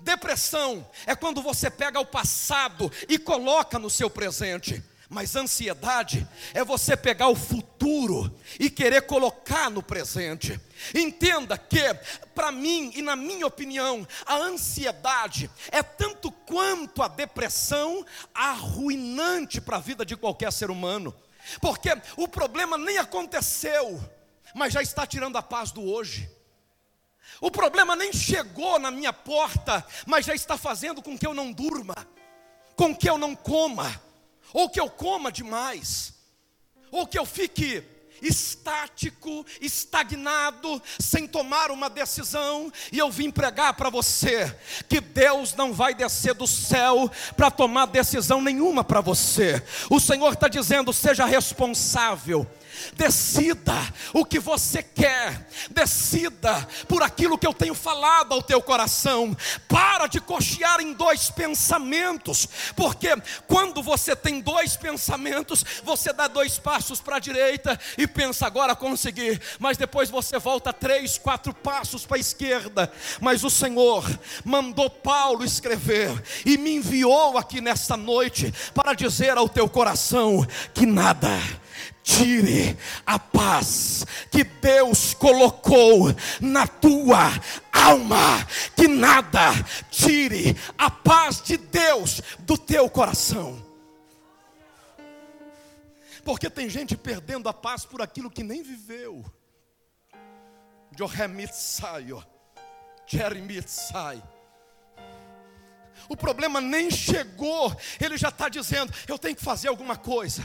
Depressão 0.00 0.88
é 1.06 1.16
quando 1.16 1.42
você 1.42 1.70
pega 1.70 1.98
o 1.98 2.06
passado 2.06 2.92
e 3.08 3.18
coloca 3.18 3.78
no 3.78 3.90
seu 3.90 4.08
presente. 4.08 4.82
Mas 5.08 5.34
ansiedade 5.34 6.28
é 6.52 6.62
você 6.62 6.94
pegar 6.94 7.28
o 7.28 7.34
futuro 7.34 8.30
e 8.60 8.68
querer 8.68 9.02
colocar 9.02 9.70
no 9.70 9.82
presente. 9.82 10.60
Entenda 10.94 11.56
que, 11.56 11.94
para 12.34 12.52
mim 12.52 12.92
e 12.94 13.00
na 13.00 13.16
minha 13.16 13.46
opinião, 13.46 14.06
a 14.26 14.36
ansiedade 14.36 15.50
é 15.72 15.82
tanto 15.82 16.30
quanto 16.30 17.02
a 17.02 17.08
depressão 17.08 18.04
arruinante 18.34 19.62
para 19.62 19.78
a 19.78 19.80
vida 19.80 20.04
de 20.04 20.14
qualquer 20.14 20.52
ser 20.52 20.70
humano. 20.70 21.14
Porque 21.58 21.88
o 22.14 22.28
problema 22.28 22.76
nem 22.76 22.98
aconteceu, 22.98 23.98
mas 24.54 24.74
já 24.74 24.82
está 24.82 25.06
tirando 25.06 25.38
a 25.38 25.42
paz 25.42 25.72
do 25.72 25.82
hoje. 25.82 26.30
O 27.40 27.50
problema 27.50 27.96
nem 27.96 28.12
chegou 28.12 28.78
na 28.78 28.90
minha 28.90 29.12
porta, 29.12 29.86
mas 30.04 30.26
já 30.26 30.34
está 30.34 30.58
fazendo 30.58 31.00
com 31.00 31.16
que 31.16 31.26
eu 31.26 31.32
não 31.32 31.50
durma, 31.50 31.94
com 32.76 32.94
que 32.94 33.08
eu 33.08 33.16
não 33.16 33.34
coma 33.34 34.07
ou 34.52 34.68
que 34.68 34.80
eu 34.80 34.88
coma 34.88 35.30
demais, 35.30 36.14
ou 36.90 37.06
que 37.06 37.18
eu 37.18 37.26
fique 37.26 37.82
estático, 38.22 39.44
estagnado, 39.60 40.82
sem 40.98 41.26
tomar 41.26 41.70
uma 41.70 41.88
decisão, 41.88 42.72
e 42.92 42.98
eu 42.98 43.10
vim 43.10 43.30
pregar 43.30 43.74
para 43.74 43.90
você 43.90 44.54
que 44.88 45.00
Deus 45.00 45.54
não 45.54 45.72
vai 45.72 45.94
descer 45.94 46.34
do 46.34 46.46
céu 46.46 47.10
para 47.36 47.50
tomar 47.50 47.86
decisão 47.86 48.40
nenhuma 48.40 48.82
para 48.82 49.00
você. 49.00 49.62
O 49.90 50.00
Senhor 50.00 50.32
está 50.32 50.48
dizendo: 50.48 50.92
seja 50.92 51.24
responsável 51.24 52.46
Decida 52.94 53.74
o 54.12 54.24
que 54.24 54.38
você 54.38 54.82
quer. 54.82 55.48
Decida 55.70 56.66
por 56.86 57.02
aquilo 57.02 57.38
que 57.38 57.46
eu 57.46 57.54
tenho 57.54 57.74
falado 57.74 58.32
ao 58.32 58.42
teu 58.42 58.60
coração. 58.62 59.36
Para 59.68 60.06
de 60.06 60.20
cochear 60.20 60.80
em 60.80 60.92
dois 60.92 61.30
pensamentos, 61.30 62.48
porque 62.76 63.08
quando 63.46 63.82
você 63.82 64.14
tem 64.14 64.40
dois 64.40 64.76
pensamentos, 64.76 65.64
você 65.82 66.12
dá 66.12 66.28
dois 66.28 66.58
passos 66.58 67.00
para 67.00 67.16
a 67.16 67.20
direita 67.20 67.78
e 67.96 68.06
pensa 68.08 68.46
agora 68.46 68.74
conseguir, 68.74 69.40
mas 69.58 69.76
depois 69.76 70.10
você 70.10 70.38
volta 70.38 70.72
três, 70.72 71.18
quatro 71.18 71.52
passos 71.54 72.06
para 72.06 72.16
a 72.16 72.20
esquerda. 72.20 72.90
Mas 73.20 73.44
o 73.44 73.50
Senhor 73.50 74.04
mandou 74.44 74.88
Paulo 74.88 75.44
escrever 75.44 76.10
e 76.44 76.56
me 76.56 76.76
enviou 76.76 77.36
aqui 77.38 77.60
nesta 77.60 77.96
noite 77.96 78.52
para 78.74 78.94
dizer 78.94 79.36
ao 79.36 79.48
teu 79.48 79.68
coração 79.68 80.46
que 80.74 80.86
nada 80.86 81.38
tire 82.02 82.76
a 83.06 83.18
paz 83.18 84.06
que 84.30 84.42
Deus 84.42 85.12
colocou 85.12 86.14
na 86.40 86.66
tua 86.66 87.30
alma, 87.70 88.46
que 88.74 88.88
nada 88.88 89.52
tire 89.90 90.56
a 90.78 90.90
paz 90.90 91.42
de 91.42 91.58
Deus 91.58 92.22
do 92.40 92.56
teu 92.56 92.88
coração. 92.88 93.67
Porque 96.28 96.50
tem 96.50 96.68
gente 96.68 96.94
perdendo 96.94 97.48
a 97.48 97.54
paz 97.54 97.86
por 97.86 98.02
aquilo 98.02 98.30
que 98.30 98.42
nem 98.42 98.62
viveu. 98.62 99.24
O 106.06 106.14
problema 106.14 106.60
nem 106.60 106.90
chegou, 106.90 107.74
ele 107.98 108.18
já 108.18 108.28
está 108.28 108.50
dizendo: 108.50 108.92
eu 109.08 109.18
tenho 109.18 109.34
que 109.36 109.42
fazer 109.42 109.68
alguma 109.68 109.96
coisa 109.96 110.42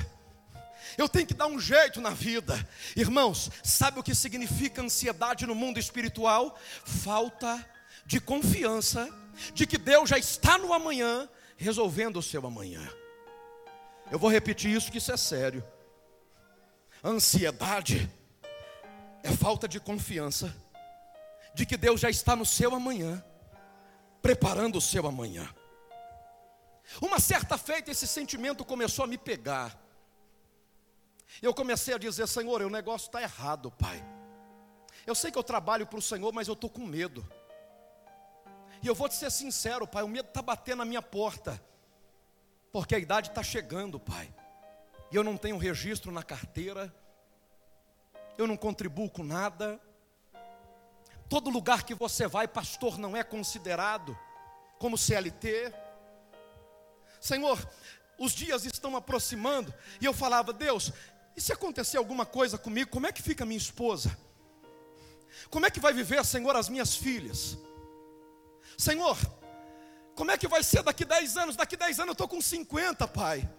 eu 0.95 1.09
tenho 1.09 1.25
que 1.25 1.33
dar 1.33 1.47
um 1.47 1.59
jeito 1.59 1.99
na 1.99 2.11
vida. 2.11 2.69
Irmãos, 2.95 3.49
sabe 3.63 3.99
o 3.99 4.03
que 4.03 4.13
significa 4.13 4.81
ansiedade 4.81 5.45
no 5.45 5.55
mundo 5.55 5.79
espiritual? 5.79 6.55
Falta 6.85 7.67
de 8.05 8.21
confiança 8.21 9.09
de 9.53 9.65
que 9.65 9.77
Deus 9.77 10.09
já 10.09 10.19
está 10.19 10.57
no 10.57 10.71
amanhã, 10.71 11.27
resolvendo 11.57 12.17
o 12.17 12.21
seu 12.21 12.45
amanhã. 12.45 12.87
Eu 14.13 14.19
vou 14.19 14.29
repetir 14.29 14.69
isso, 14.69 14.91
que 14.91 14.99
isso 14.99 15.11
é 15.11 15.17
sério. 15.17 15.65
Ansiedade 17.03 18.07
é 19.23 19.31
falta 19.31 19.67
de 19.67 19.79
confiança 19.79 20.55
de 21.55 21.65
que 21.65 21.75
Deus 21.75 21.99
já 21.99 22.11
está 22.11 22.35
no 22.35 22.45
seu 22.45 22.75
amanhã, 22.75 23.25
preparando 24.21 24.77
o 24.77 24.81
seu 24.81 25.07
amanhã. 25.07 25.51
Uma 27.01 27.19
certa 27.19 27.57
feita, 27.57 27.89
esse 27.89 28.05
sentimento 28.05 28.63
começou 28.63 29.05
a 29.05 29.07
me 29.07 29.17
pegar. 29.17 29.75
Eu 31.41 31.51
comecei 31.51 31.95
a 31.95 31.97
dizer: 31.97 32.27
Senhor, 32.27 32.61
o 32.61 32.69
negócio 32.69 33.07
está 33.07 33.19
errado, 33.19 33.71
Pai. 33.71 33.99
Eu 35.07 35.15
sei 35.15 35.31
que 35.31 35.39
eu 35.39 35.43
trabalho 35.43 35.87
para 35.87 35.97
o 35.97 36.03
Senhor, 36.03 36.31
mas 36.31 36.47
eu 36.47 36.53
estou 36.53 36.69
com 36.69 36.85
medo. 36.85 37.27
E 38.79 38.85
eu 38.85 38.93
vou 38.93 39.09
te 39.09 39.15
ser 39.15 39.31
sincero, 39.31 39.87
Pai, 39.87 40.03
o 40.03 40.07
medo 40.07 40.27
está 40.27 40.43
batendo 40.43 40.77
na 40.77 40.85
minha 40.85 41.01
porta, 41.01 41.59
porque 42.73 42.95
a 42.95 42.99
idade 42.99 43.29
está 43.29 43.43
chegando, 43.43 43.99
Pai. 43.99 44.33
E 45.11 45.15
eu 45.15 45.23
não 45.23 45.37
tenho 45.37 45.59
registro 45.59 46.11
na 46.11 46.23
carteira, 46.23 46.93
eu 48.35 48.47
não 48.47 48.57
contribuo 48.57 49.11
com 49.11 49.23
nada. 49.23 49.79
Todo 51.29 51.51
lugar 51.51 51.83
que 51.83 51.93
você 51.93 52.27
vai, 52.27 52.47
pastor, 52.47 52.97
não 52.97 53.15
é 53.15 53.23
considerado 53.23 54.17
como 54.79 54.97
CLT. 54.97 55.71
Senhor, 57.21 57.63
os 58.17 58.33
dias 58.33 58.65
estão 58.65 58.97
aproximando, 58.97 59.71
e 60.01 60.05
eu 60.05 60.13
falava, 60.13 60.51
Deus, 60.51 60.91
e 61.37 61.41
se 61.41 61.53
acontecer 61.53 61.97
alguma 61.97 62.25
coisa 62.25 62.57
comigo, 62.57 62.89
como 62.89 63.05
é 63.05 63.11
que 63.11 63.21
fica 63.21 63.45
minha 63.45 63.57
esposa? 63.57 64.17
Como 65.51 65.67
é 65.67 65.69
que 65.69 65.79
vai 65.79 65.93
viver, 65.93 66.25
Senhor, 66.25 66.55
as 66.55 66.69
minhas 66.69 66.95
filhas? 66.95 67.55
Senhor, 68.75 69.15
como 70.15 70.31
é 70.31 70.37
que 70.37 70.47
vai 70.47 70.63
ser 70.63 70.83
daqui 70.83 71.05
10 71.05 71.37
anos? 71.37 71.55
Daqui 71.55 71.75
10 71.75 71.99
anos 71.99 72.09
eu 72.09 72.13
estou 72.13 72.27
com 72.27 72.41
50, 72.41 73.07
Pai. 73.07 73.49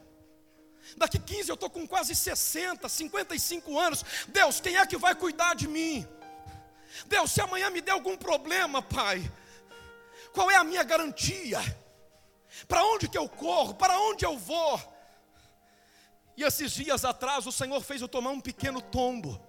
Daqui 0.96 1.18
15 1.18 1.48
eu 1.48 1.54
estou 1.54 1.70
com 1.70 1.86
quase 1.86 2.14
60, 2.14 2.88
55 2.88 3.78
anos. 3.78 4.04
Deus, 4.28 4.60
quem 4.60 4.76
é 4.76 4.86
que 4.86 4.96
vai 4.96 5.14
cuidar 5.14 5.54
de 5.54 5.66
mim? 5.66 6.06
Deus, 7.06 7.32
se 7.32 7.40
amanhã 7.40 7.70
me 7.70 7.80
der 7.80 7.92
algum 7.92 8.16
problema, 8.16 8.80
Pai, 8.80 9.30
qual 10.32 10.50
é 10.50 10.56
a 10.56 10.64
minha 10.64 10.82
garantia? 10.82 11.60
Para 12.68 12.84
onde 12.84 13.08
que 13.08 13.18
eu 13.18 13.28
corro? 13.28 13.74
Para 13.74 13.98
onde 13.98 14.24
eu 14.24 14.38
vou? 14.38 14.80
E 16.36 16.42
esses 16.42 16.72
dias 16.72 17.04
atrás 17.04 17.46
o 17.46 17.52
Senhor 17.52 17.80
fez 17.80 18.00
eu 18.00 18.08
tomar 18.08 18.30
um 18.30 18.40
pequeno 18.40 18.80
tombo. 18.80 19.40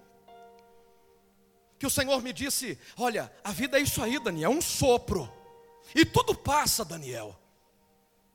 Que 1.78 1.86
o 1.86 1.90
Senhor 1.90 2.20
me 2.22 2.32
disse: 2.32 2.78
Olha, 2.96 3.32
a 3.44 3.52
vida 3.52 3.78
é 3.78 3.82
isso 3.82 4.02
aí, 4.02 4.18
Daniel, 4.18 4.50
um 4.50 4.62
sopro. 4.62 5.32
E 5.94 6.04
tudo 6.04 6.34
passa, 6.34 6.84
Daniel. 6.84 7.38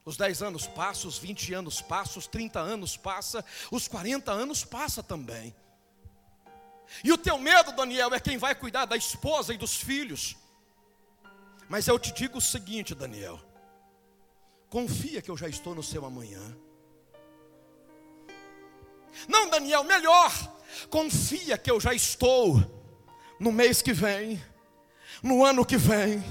Os 0.03 0.17
10 0.17 0.41
anos 0.41 0.67
passam, 0.67 1.07
os 1.07 1.17
20 1.17 1.53
anos 1.53 1.81
passam, 1.81 2.19
os 2.19 2.27
30 2.27 2.59
anos 2.59 2.97
passam, 2.97 3.43
os 3.71 3.87
40 3.87 4.31
anos 4.31 4.65
passam 4.65 5.03
também. 5.03 5.55
E 7.03 7.11
o 7.11 7.17
teu 7.17 7.37
medo, 7.37 7.71
Daniel, 7.71 8.13
é 8.13 8.19
quem 8.19 8.37
vai 8.37 8.55
cuidar 8.55 8.85
da 8.85 8.97
esposa 8.97 9.53
e 9.53 9.57
dos 9.57 9.75
filhos. 9.75 10.35
Mas 11.69 11.87
eu 11.87 11.97
te 11.97 12.11
digo 12.11 12.39
o 12.39 12.41
seguinte, 12.41 12.95
Daniel: 12.95 13.39
confia 14.69 15.21
que 15.21 15.29
eu 15.29 15.37
já 15.37 15.47
estou 15.47 15.73
no 15.73 15.83
seu 15.83 16.03
amanhã. 16.05 16.41
Não, 19.27 19.49
Daniel, 19.49 19.83
melhor, 19.83 20.31
confia 20.89 21.57
que 21.57 21.69
eu 21.69 21.79
já 21.79 21.93
estou 21.93 22.59
no 23.39 23.51
mês 23.51 23.81
que 23.81 23.93
vem, 23.93 24.43
no 25.21 25.45
ano 25.45 25.65
que 25.65 25.77
vem. 25.77 26.23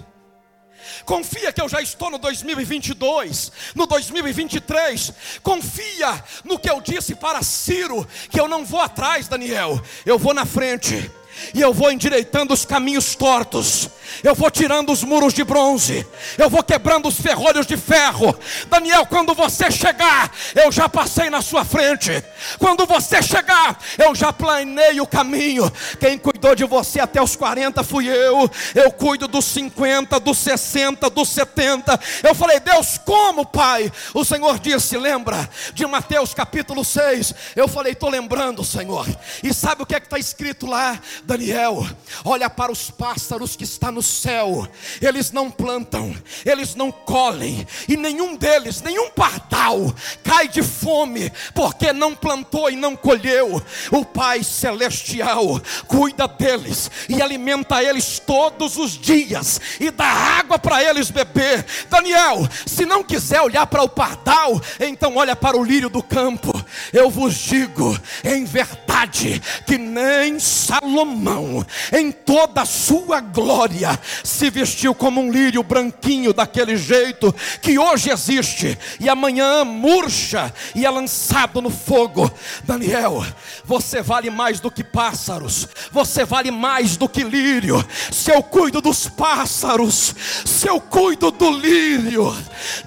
Confia 1.04 1.52
que 1.52 1.60
eu 1.60 1.68
já 1.68 1.80
estou 1.80 2.10
no 2.10 2.18
2022, 2.18 3.52
no 3.75 3.87
2023. 3.87 5.12
Confia 5.42 6.25
no 6.44 6.58
que 6.58 6.70
eu 6.70 6.80
disse 6.80 7.14
para 7.14 7.42
Ciro, 7.42 8.06
que 8.30 8.40
eu 8.40 8.49
não 8.49 8.64
vou 8.64 8.80
atrás, 8.80 9.28
Daniel, 9.28 9.80
eu 10.04 10.18
vou 10.18 10.34
na 10.34 10.44
frente 10.44 11.10
e 11.54 11.61
eu 11.61 11.73
vou 11.73 11.90
endireitando 11.90 12.54
os 12.54 12.64
caminhos 12.64 13.14
tortos, 13.14 13.90
eu 14.23 14.35
vou 14.35 14.50
tirando 14.50 14.92
os 14.92 15.02
muros 15.02 15.32
de 15.32 15.44
bronze, 15.44 16.06
eu 16.37 16.50
vou 16.50 16.62
quebrando 16.62 17.09
os 17.09 17.20
ferrolhos 17.20 17.66
de 17.66 17.76
ferro. 17.76 18.37
Daniel, 18.68 19.06
quando 19.06 19.35
você 19.35 19.70
chegar, 19.70 20.30
eu 20.54 20.70
já 20.70 20.88
passei 20.88 21.30
na 21.30 21.40
sua 21.40 21.64
frente. 21.64 22.23
Quando 22.59 22.87
você 22.87 23.23
chegar, 23.23 23.78
eu 23.99 24.14
já 24.14 24.32
planei 24.32 25.00
o 25.00 25.06
caminho. 25.06 25.70
Quem 25.99 26.18
cuidou 26.18 26.54
de 26.54 26.64
você 26.64 27.00
até 27.00 27.23
os 27.23 27.37
40 27.37 27.82
fui 27.85 28.09
eu. 28.09 28.50
Eu 28.75 28.90
cuido 28.92 29.28
dos 29.28 29.44
50, 29.47 30.18
dos 30.20 30.38
60, 30.38 31.09
dos 31.11 31.28
70. 31.28 31.99
Eu 32.23 32.35
falei, 32.35 32.61
Deus, 32.61 32.99
como, 32.99 33.47
Pai? 33.47 33.90
O 34.14 34.25
Senhor 34.25 34.59
disse, 34.59 34.97
lembra 34.99 35.49
de 35.73 35.87
Mateus 35.87 36.35
capítulo 36.35 36.85
6? 36.85 37.35
Eu 37.56 37.68
falei, 37.68 37.92
estou 37.92 38.11
lembrando, 38.11 38.64
Senhor. 38.64 39.06
E 39.42 39.54
sabe 39.54 39.82
o 39.82 39.87
que 39.87 39.94
é 39.94 40.00
que 40.00 40.06
está 40.06 40.18
escrito 40.18 40.66
lá? 40.66 40.99
Daniel, 41.30 41.87
olha 42.25 42.50
para 42.50 42.72
os 42.72 42.90
pássaros 42.90 43.54
que 43.54 43.62
está 43.62 43.92
no 43.92 44.02
céu, 44.02 44.66
eles 45.00 45.30
não 45.30 45.49
plantam, 45.49 46.12
eles 46.44 46.75
não 46.75 46.90
colhem, 46.90 47.64
e 47.88 47.96
nenhum 47.96 48.34
deles, 48.34 48.82
nenhum 48.82 49.08
pardal, 49.10 49.94
cai 50.25 50.49
de 50.49 50.60
fome, 50.60 51.30
porque 51.54 51.92
não 51.92 52.16
plantou 52.16 52.68
e 52.68 52.75
não 52.75 52.96
colheu. 52.96 53.62
O 53.92 54.04
Pai 54.04 54.42
Celestial 54.42 55.60
cuida 55.87 56.26
deles 56.26 56.90
e 57.08 57.22
alimenta 57.22 57.80
eles 57.80 58.18
todos 58.18 58.76
os 58.76 58.99
dias, 58.99 59.60
e 59.78 59.88
dá 59.92 60.06
água 60.06 60.58
para 60.58 60.82
eles 60.82 61.12
beber. 61.12 61.64
Daniel, 61.88 62.49
se 62.66 62.84
não 62.84 63.04
quiser 63.04 63.40
olhar 63.40 63.68
para 63.68 63.84
o 63.84 63.88
pardal, 63.88 64.60
então 64.80 65.14
olha 65.14 65.37
para 65.37 65.56
o 65.56 65.62
lírio 65.62 65.88
do 65.88 66.02
campo. 66.02 66.52
Eu 66.93 67.11
vos 67.11 67.35
digo, 67.35 67.99
em 68.25 68.45
verdade, 68.45 69.41
que 69.67 69.79
nem 69.79 70.39
Salomão 70.39 71.21
mão, 71.21 71.65
em 71.93 72.11
toda 72.11 72.62
a 72.62 72.67
sua 72.67 73.21
glória, 73.21 73.99
se 74.25 74.50
vestiu 74.50 74.95
como 74.95 75.21
um 75.21 75.31
lírio 75.31 75.62
branquinho 75.62 76.33
daquele 76.33 76.77
jeito 76.77 77.35
que 77.61 77.79
hoje 77.79 78.11
existe 78.11 78.79
e 78.99 79.09
amanhã 79.09 79.65
murcha 79.65 80.53
e 80.75 80.85
é 80.85 80.91
lançado 80.91 81.61
no 81.61 81.71
fogo. 81.71 82.31
Daniel, 82.65 83.25
você 83.65 84.03
vale 84.03 84.31
mais 84.31 84.61
do 84.61 84.71
que 84.71 84.83
pássaros, 84.83 85.69
você 85.93 86.25
vale 86.25 86.50
mais 86.50 86.97
do 86.97 87.09
que 87.09 87.23
lírio. 87.23 87.85
Se 88.11 88.31
eu 88.31 88.43
cuido 88.43 88.81
dos 88.81 89.09
pássaros, 89.09 90.15
se 90.45 90.69
eu 90.69 90.80
cuido 90.80 91.30
do 91.30 91.50
lírio, 91.50 92.35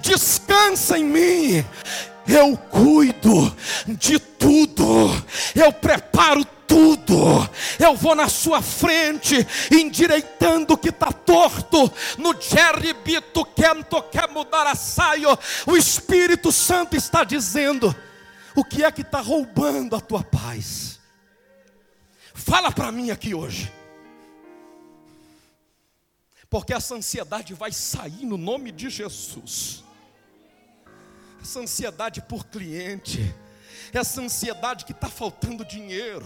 descansa 0.02 0.98
em 0.98 1.04
mim. 1.04 1.66
Eu 2.28 2.58
cuido 2.58 3.56
de 3.88 4.18
tudo, 4.20 4.84
eu 5.56 5.72
preparo 5.74 6.46
tudo. 6.68 7.14
Eu 7.80 7.96
vou 7.96 8.16
na 8.16 8.28
sua 8.28 8.62
frente, 8.62 9.36
endireitando 9.72 10.74
o 10.74 10.78
que 10.78 10.90
está 10.90 11.12
torto. 11.12 11.92
No 12.18 12.34
Jeribito, 12.40 13.46
Kento, 13.46 14.02
quer 14.04 14.30
mudar 14.30 14.66
a 14.66 14.76
saio. 14.76 15.30
O 15.68 15.78
Espírito 15.78 16.52
Santo 16.52 16.96
está 16.96 17.24
dizendo: 17.24 17.96
o 18.56 18.64
que 18.64 18.84
é 18.84 18.92
que 18.92 19.02
está 19.02 19.20
roubando 19.20 19.96
a 19.96 20.02
tua 20.02 20.24
paz? 20.24 21.00
Fala 22.34 22.72
para 22.72 22.92
mim 22.92 23.12
aqui 23.12 23.36
hoje. 23.36 23.72
Porque 26.50 26.74
essa 26.74 26.96
ansiedade 26.96 27.54
vai 27.54 27.72
sair 27.72 28.26
no 28.26 28.38
nome 28.38 28.72
de 28.72 28.90
Jesus. 28.90 29.84
Essa 31.44 31.60
ansiedade 31.60 32.22
por 32.22 32.46
cliente, 32.46 33.36
essa 33.94 34.22
ansiedade 34.22 34.86
que 34.86 34.92
está 34.92 35.08
faltando 35.08 35.64
dinheiro, 35.64 36.26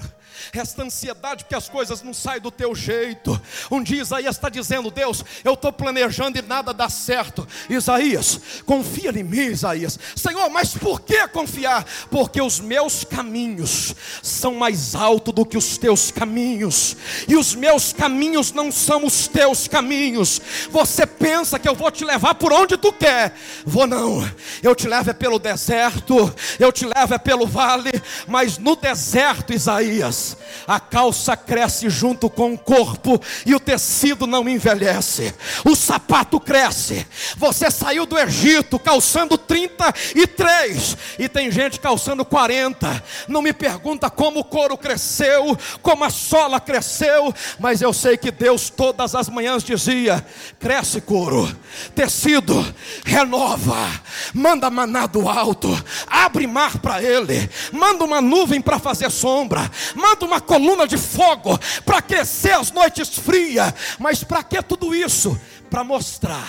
essa 0.54 0.82
ansiedade 0.84 1.46
que 1.46 1.56
as 1.56 1.68
coisas 1.68 2.02
não 2.02 2.14
saem 2.14 2.42
do 2.42 2.52
teu 2.52 2.74
jeito. 2.76 3.40
Um 3.70 3.84
dia 3.84 4.02
Isaías 4.02 4.36
está 4.36 4.50
dizendo: 4.50 4.92
Deus, 4.92 5.24
eu 5.44 5.54
estou 5.54 5.74
planejando 5.74 6.38
e 6.38 6.42
nada 6.42 6.74
dá 6.74 6.90
certo. 6.90 7.48
Isaías, 7.70 8.40
confia 8.66 9.12
em 9.12 9.24
mim, 9.24 9.48
Isaías. 9.48 10.00
Senhor, 10.16 10.50
mas 10.50 10.74
por 10.74 11.02
que 11.02 11.28
confiar? 11.28 11.86
Porque 12.10 12.42
os 12.42 12.60
meus 12.60 13.04
caminhos 13.04 13.96
são 14.22 14.56
mais 14.56 14.96
altos 14.96 15.34
do 15.34 15.46
que 15.46 15.58
os 15.58 15.78
teus 15.78 16.12
caminhos, 16.12 16.96
e 17.28 17.36
os 17.36 17.56
meus 17.56 17.92
caminhos 17.92 18.52
não 18.52 18.72
são 18.72 19.06
os 19.06 19.28
teus 19.28 19.68
caminhos. 19.68 20.42
Você 20.70 21.06
pensa 21.06 21.60
que 21.60 21.68
eu 21.68 21.76
vou 21.76 21.92
te 21.92 22.06
levar 22.06 22.36
por 22.36 22.54
onde 22.54 22.78
tu 22.78 22.94
quer? 22.94 23.34
Vou 23.66 23.88
não. 23.88 24.28
Eu 24.64 24.76
te 24.76 24.88
levo 24.88 25.10
é 25.10 25.14
pelo 25.14 25.40
deserto, 25.40 26.34
eu 26.60 26.72
te 26.72 26.86
levo 26.86 27.14
é 27.14 27.18
pelo 27.18 27.46
vale, 27.58 27.90
mas 28.28 28.60
no 28.60 28.76
deserto, 28.76 29.52
Isaías, 29.52 30.38
a 30.68 30.80
calça 30.80 31.36
cresce 31.36 31.90
junto 31.90 32.30
com 32.30 32.54
o 32.54 32.58
corpo 32.58 33.20
e 33.48 33.56
o 33.56 33.60
tecido 33.60 34.28
não 34.28 34.48
envelhece, 34.48 35.34
o 35.66 35.76
sapato 35.76 36.40
cresce. 36.40 37.08
Você 37.36 37.72
saiu 37.72 38.06
do 38.06 38.16
Egito 38.16 38.78
calçando 38.78 39.40
33 39.40 40.98
e 41.18 41.28
tem 41.28 41.50
gente 41.50 41.80
calçando 41.80 42.24
40. 42.24 43.04
Não 43.28 43.42
me 43.42 43.52
pergunta 43.52 44.08
como 44.08 44.42
o 44.42 44.44
couro 44.44 44.78
cresceu, 44.78 45.58
como 45.82 46.04
a 46.04 46.12
sola 46.12 46.60
cresceu, 46.60 47.34
mas 47.60 47.82
eu 47.82 47.92
sei 47.92 48.18
que 48.18 48.30
Deus 48.30 48.70
todas 48.70 49.16
as 49.16 49.30
manhãs 49.30 49.64
dizia: 49.64 50.24
cresce 50.60 51.02
couro, 51.02 51.52
tecido, 51.96 52.64
renova, 53.04 53.90
manda 54.32 54.70
maná 54.70 55.08
do 55.08 55.28
alto, 55.28 55.70
abre 56.06 56.46
mar 56.46 56.78
para 56.78 57.02
ele, 57.02 57.47
manda 57.72 58.04
uma 58.04 58.22
nuvem 58.22 58.62
para 58.62 58.80
fazer 58.80 59.10
sombra, 59.12 59.70
manda 59.96 60.26
uma 60.26 60.42
coluna 60.42 60.88
de 60.88 60.98
fogo 60.98 61.58
para 61.86 61.98
aquecer 61.98 62.56
as 62.56 62.72
noites 62.72 63.18
frias. 63.18 63.74
Mas 64.00 64.24
para 64.24 64.44
que 64.44 64.62
tudo 64.62 64.94
isso? 64.94 65.40
Para 65.70 65.84
mostrar 65.84 66.48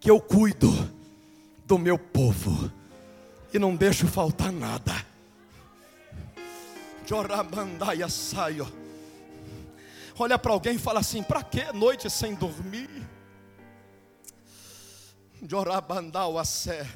que 0.00 0.10
eu 0.10 0.20
cuido 0.20 0.70
do 1.66 1.78
meu 1.78 1.98
povo 1.98 2.70
e 3.52 3.58
não 3.58 3.74
deixo 3.74 4.06
faltar 4.06 4.52
nada. 4.52 4.94
Jorabandaia 7.06 8.08
saio. 8.08 8.70
Olha 10.18 10.38
para 10.38 10.52
alguém 10.52 10.76
e 10.76 10.78
fala 10.78 11.00
assim: 11.00 11.22
para 11.22 11.42
que 11.42 11.72
noite 11.72 12.08
sem 12.08 12.34
dormir? 12.34 12.88
Jorabandau 15.46 16.38
a 16.38 16.44
sé. 16.44 16.86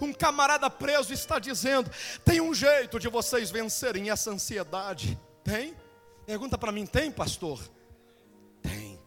Um 0.00 0.12
camarada 0.12 0.68
preso 0.68 1.12
está 1.12 1.38
dizendo: 1.38 1.90
tem 2.24 2.40
um 2.40 2.54
jeito 2.54 2.98
de 2.98 3.08
vocês 3.08 3.50
vencerem 3.50 4.10
essa 4.10 4.30
ansiedade. 4.30 5.18
Tem? 5.44 5.76
Pergunta 6.26 6.58
para 6.58 6.72
mim: 6.72 6.86
tem, 6.86 7.10
pastor? 7.10 7.60
Tem. 8.62 9.00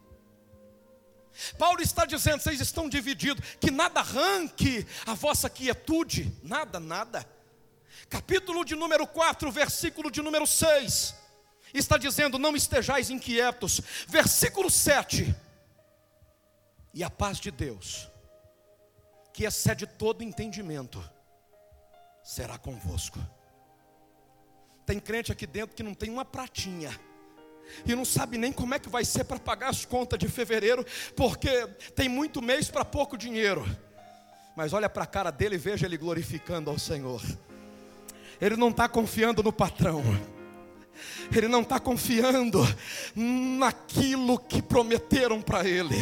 Paulo 1.58 1.80
está 1.80 2.04
dizendo: 2.04 2.42
vocês 2.42 2.60
estão 2.60 2.88
divididos, 2.88 3.44
que 3.60 3.70
nada 3.70 4.00
arranque 4.00 4.86
a 5.06 5.14
vossa 5.14 5.48
quietude, 5.48 6.32
nada, 6.42 6.80
nada. 6.80 7.26
Capítulo 8.08 8.64
de 8.64 8.74
número 8.74 9.06
4, 9.06 9.50
versículo 9.52 10.10
de 10.10 10.22
número 10.22 10.46
6, 10.46 11.14
está 11.74 11.96
dizendo: 11.96 12.38
não 12.38 12.56
estejais 12.56 13.10
inquietos. 13.10 13.80
Versículo 14.08 14.70
7, 14.70 15.34
e 16.92 17.04
a 17.04 17.10
paz 17.10 17.38
de 17.38 17.50
Deus 17.50 18.09
que 19.40 19.46
excede 19.46 19.86
todo 19.86 20.22
entendimento, 20.22 21.02
será 22.22 22.58
convosco. 22.58 23.18
Tem 24.84 25.00
crente 25.00 25.32
aqui 25.32 25.46
dentro 25.46 25.74
que 25.74 25.82
não 25.82 25.94
tem 25.94 26.10
uma 26.10 26.26
pratinha. 26.26 26.90
E 27.86 27.94
não 27.94 28.04
sabe 28.04 28.36
nem 28.36 28.52
como 28.52 28.74
é 28.74 28.78
que 28.78 28.90
vai 28.90 29.02
ser 29.02 29.24
para 29.24 29.38
pagar 29.38 29.70
as 29.70 29.86
contas 29.86 30.18
de 30.18 30.28
fevereiro, 30.28 30.84
porque 31.16 31.66
tem 31.96 32.06
muito 32.06 32.42
mês 32.42 32.70
para 32.70 32.84
pouco 32.84 33.16
dinheiro. 33.16 33.64
Mas 34.54 34.74
olha 34.74 34.90
para 34.90 35.04
a 35.04 35.06
cara 35.06 35.30
dele 35.30 35.54
e 35.54 35.58
veja 35.58 35.86
ele 35.86 35.96
glorificando 35.96 36.68
ao 36.68 36.78
Senhor. 36.78 37.22
Ele 38.38 38.58
não 38.58 38.68
está 38.68 38.90
confiando 38.90 39.42
no 39.42 39.54
patrão. 39.54 40.02
Ele 41.34 41.48
não 41.48 41.62
está 41.62 41.80
confiando 41.80 42.60
naquilo 43.16 44.38
que 44.38 44.60
prometeram 44.60 45.40
para 45.40 45.66
ele. 45.66 45.96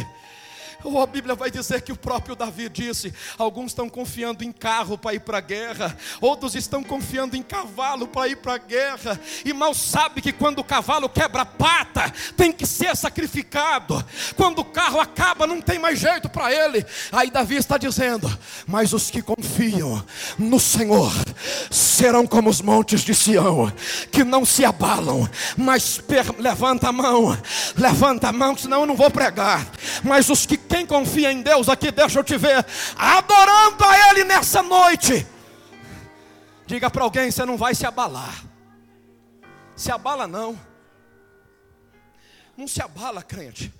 Ou 0.83 1.01
a 1.01 1.05
Bíblia 1.05 1.35
vai 1.35 1.51
dizer 1.51 1.81
que 1.81 1.91
o 1.91 1.97
próprio 1.97 2.35
Davi 2.35 2.69
disse: 2.69 3.13
alguns 3.37 3.71
estão 3.71 3.89
confiando 3.89 4.43
em 4.43 4.51
carro 4.51 4.97
para 4.97 5.13
ir 5.13 5.19
para 5.19 5.39
a 5.39 5.41
guerra, 5.41 5.97
outros 6.21 6.55
estão 6.55 6.81
confiando 6.83 7.35
em 7.35 7.43
cavalo 7.43 8.07
para 8.07 8.29
ir 8.29 8.37
para 8.37 8.53
a 8.53 8.57
guerra, 8.57 9.19
e 9.43 9.51
mal 9.51 9.73
sabe 9.73 10.21
que 10.21 10.31
quando 10.31 10.59
o 10.59 10.63
cavalo 10.63 11.09
quebra 11.09 11.41
a 11.41 11.45
pata, 11.45 12.11
tem 12.37 12.51
que 12.51 12.65
ser 12.65 12.95
sacrificado. 12.95 14.03
Quando 14.35 14.59
o 14.59 14.65
carro 14.65 14.99
acaba, 14.99 15.45
não 15.45 15.61
tem 15.61 15.77
mais 15.77 15.99
jeito 15.99 16.29
para 16.29 16.53
ele. 16.53 16.85
Aí 17.11 17.29
Davi 17.29 17.55
está 17.55 17.77
dizendo: 17.77 18.31
Mas 18.65 18.93
os 18.93 19.11
que 19.11 19.21
confiam 19.21 20.03
no 20.37 20.59
Senhor 20.59 21.11
serão 21.69 22.25
como 22.25 22.49
os 22.49 22.61
montes 22.61 23.01
de 23.01 23.13
Sião, 23.13 23.71
que 24.11 24.23
não 24.23 24.45
se 24.45 24.63
abalam, 24.63 25.29
mas 25.57 26.01
levanta 26.37 26.87
a 26.87 26.91
mão, 26.93 27.37
levanta 27.75 28.29
a 28.29 28.31
mão, 28.31 28.57
senão 28.57 28.81
eu 28.81 28.85
não 28.85 28.95
vou 28.95 29.11
pregar. 29.11 29.67
Mas 30.03 30.29
os 30.29 30.45
que 30.45 30.57
quem 30.69 30.85
confia 30.85 31.31
em 31.31 31.41
Deus 31.41 31.67
aqui, 31.67 31.91
deixa 31.91 32.19
eu 32.19 32.23
te 32.23 32.37
ver, 32.37 32.65
adorando 32.95 33.83
a 33.83 34.09
Ele 34.09 34.23
nessa 34.23 34.61
noite. 34.61 35.27
Diga 36.65 36.89
para 36.91 37.03
alguém: 37.03 37.31
você 37.31 37.43
não 37.43 37.57
vai 37.57 37.73
se 37.73 37.85
abalar. 37.85 38.45
Se 39.75 39.91
abala 39.91 40.27
não. 40.27 40.59
Não 42.55 42.67
se 42.67 42.81
abala, 42.81 43.23
crente. 43.23 43.73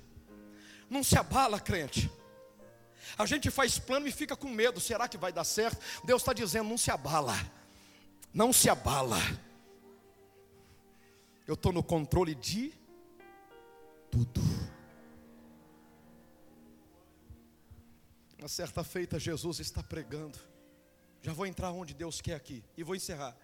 Não 0.90 1.04
se 1.04 1.18
abala, 1.18 1.60
crente. 1.60 2.12
A 3.18 3.26
gente 3.26 3.52
faz 3.52 3.78
plano 3.78 4.08
e 4.08 4.12
fica 4.12 4.36
com 4.36 4.50
medo. 4.50 4.80
Será 4.80 5.08
que 5.08 5.18
vai 5.18 5.32
dar 5.32 5.44
certo? 5.44 5.78
Deus 6.04 6.22
está 6.22 6.34
dizendo: 6.34 6.70
não 6.70 6.78
se 6.78 6.90
abala. 6.90 7.38
Não 8.34 8.52
se 8.52 8.70
abala. 8.70 9.20
Eu 11.46 11.54
estou 11.54 11.72
no 11.72 11.84
controle 11.84 12.34
de 12.34 12.74
tudo. 14.10 14.42
Uma 18.40 18.48
certa 18.48 18.86
feita, 18.86 19.20
Jesus 19.20 19.60
está 19.60 19.84
pregando. 19.84 20.40
Já 21.22 21.34
vou 21.34 21.46
entrar 21.46 21.72
onde 21.72 21.94
Deus 21.94 22.22
quer 22.22 22.36
aqui 22.36 22.64
e 22.78 22.84
vou 22.84 22.96
encerrar. 22.96 23.36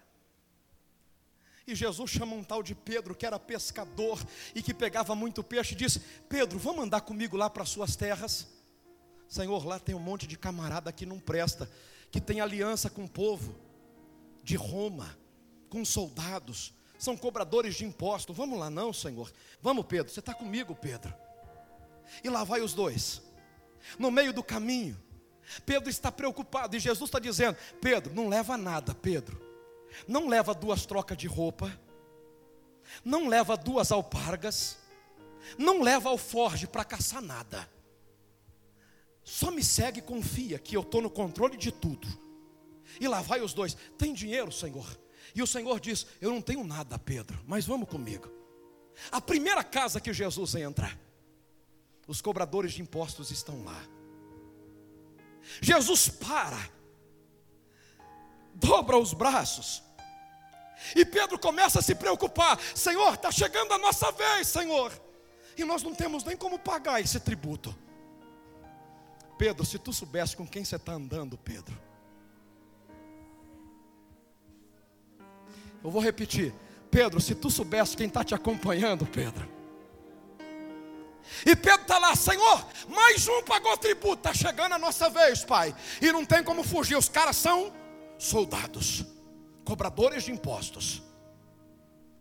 E 1.66 1.74
Jesus 1.74 2.10
chama 2.10 2.34
um 2.34 2.42
tal 2.42 2.62
de 2.62 2.74
Pedro, 2.74 3.14
que 3.14 3.26
era 3.26 3.38
pescador 3.38 4.18
e 4.54 4.62
que 4.62 4.72
pegava 4.72 5.14
muito 5.14 5.44
peixe, 5.44 5.74
e 5.74 5.76
disse: 5.76 6.00
Pedro, 6.30 6.58
vamos 6.58 6.84
andar 6.84 7.02
comigo 7.02 7.36
lá 7.36 7.50
para 7.50 7.62
as 7.62 7.68
suas 7.68 7.94
terras? 7.94 8.46
Senhor, 9.28 9.66
lá 9.66 9.78
tem 9.78 9.94
um 9.94 10.00
monte 10.00 10.26
de 10.26 10.38
camarada 10.38 10.90
que 10.90 11.04
não 11.04 11.20
presta, 11.20 11.70
que 12.10 12.20
tem 12.20 12.40
aliança 12.40 12.88
com 12.88 13.04
o 13.04 13.08
povo 13.08 13.54
de 14.42 14.56
Roma, 14.56 15.18
com 15.68 15.84
soldados, 15.84 16.72
são 16.98 17.18
cobradores 17.18 17.74
de 17.74 17.84
impostos. 17.84 18.34
Vamos 18.34 18.58
lá, 18.58 18.70
não, 18.70 18.94
Senhor. 18.94 19.30
Vamos, 19.60 19.84
Pedro, 19.84 20.10
você 20.10 20.20
está 20.20 20.32
comigo, 20.32 20.74
Pedro. 20.74 21.12
E 22.24 22.30
lá 22.30 22.44
vai 22.44 22.62
os 22.62 22.72
dois 22.72 23.25
no 23.98 24.10
meio 24.10 24.32
do 24.32 24.42
caminho. 24.42 25.00
Pedro 25.64 25.88
está 25.88 26.10
preocupado 26.10 26.76
e 26.76 26.80
Jesus 26.80 27.08
está 27.08 27.18
dizendo: 27.18 27.56
Pedro, 27.80 28.14
não 28.14 28.28
leva 28.28 28.56
nada, 28.56 28.94
Pedro. 28.94 29.40
Não 30.06 30.28
leva 30.28 30.54
duas 30.54 30.84
trocas 30.84 31.16
de 31.16 31.26
roupa, 31.26 31.72
não 33.04 33.28
leva 33.28 33.56
duas 33.56 33.90
alpargas, 33.90 34.78
não 35.56 35.82
leva 35.82 36.10
alforge 36.10 36.66
para 36.66 36.84
caçar 36.84 37.22
nada. 37.22 37.68
Só 39.24 39.50
me 39.50 39.64
segue 39.64 39.98
e 40.00 40.02
confia 40.02 40.58
que 40.58 40.76
eu 40.76 40.82
estou 40.82 41.02
no 41.02 41.10
controle 41.10 41.56
de 41.56 41.72
tudo. 41.72 42.06
E 43.00 43.08
lá 43.08 43.22
vai 43.22 43.40
os 43.40 43.52
dois: 43.52 43.76
Tem 43.96 44.12
dinheiro, 44.12 44.52
Senhor? 44.52 44.86
E 45.34 45.42
o 45.42 45.46
Senhor 45.46 45.80
diz: 45.80 46.06
Eu 46.20 46.30
não 46.30 46.40
tenho 46.40 46.64
nada, 46.64 46.98
Pedro, 46.98 47.42
mas 47.46 47.66
vamos 47.66 47.88
comigo. 47.88 48.30
A 49.10 49.20
primeira 49.20 49.62
casa 49.62 50.00
que 50.00 50.12
Jesus 50.12 50.54
entra, 50.54 50.98
os 52.06 52.20
cobradores 52.20 52.72
de 52.72 52.82
impostos 52.82 53.30
estão 53.30 53.64
lá. 53.64 53.82
Jesus 55.60 56.08
para, 56.08 56.70
dobra 58.54 58.96
os 58.96 59.12
braços, 59.12 59.82
e 60.94 61.04
Pedro 61.04 61.38
começa 61.38 61.78
a 61.78 61.82
se 61.82 61.94
preocupar: 61.94 62.58
Senhor, 62.74 63.14
está 63.14 63.30
chegando 63.30 63.72
a 63.72 63.78
nossa 63.78 64.10
vez, 64.12 64.48
Senhor, 64.48 64.92
e 65.56 65.64
nós 65.64 65.82
não 65.82 65.94
temos 65.94 66.24
nem 66.24 66.36
como 66.36 66.58
pagar 66.58 67.00
esse 67.00 67.18
tributo. 67.18 67.74
Pedro, 69.38 69.64
se 69.64 69.78
tu 69.78 69.92
soubesse 69.92 70.36
com 70.36 70.46
quem 70.46 70.64
você 70.64 70.76
está 70.76 70.92
andando, 70.92 71.36
Pedro, 71.36 71.78
eu 75.84 75.90
vou 75.90 76.00
repetir, 76.00 76.54
Pedro, 76.90 77.20
se 77.20 77.34
tu 77.34 77.50
soubesse 77.50 77.96
quem 77.96 78.06
está 78.06 78.24
te 78.24 78.34
acompanhando, 78.34 79.06
Pedro, 79.06 79.55
e 81.44 81.54
Pedro 81.54 81.82
está 81.82 81.98
lá, 81.98 82.14
Senhor, 82.14 82.66
mais 82.88 83.26
um 83.28 83.42
pagou 83.42 83.76
tributo, 83.76 84.28
está 84.28 84.34
chegando 84.34 84.72
a 84.72 84.78
nossa 84.78 85.08
vez, 85.10 85.44
Pai. 85.44 85.74
E 86.00 86.12
não 86.12 86.24
tem 86.24 86.42
como 86.42 86.62
fugir, 86.62 86.96
os 86.96 87.08
caras 87.08 87.36
são 87.36 87.72
soldados, 88.18 89.04
cobradores 89.64 90.24
de 90.24 90.32
impostos. 90.32 91.02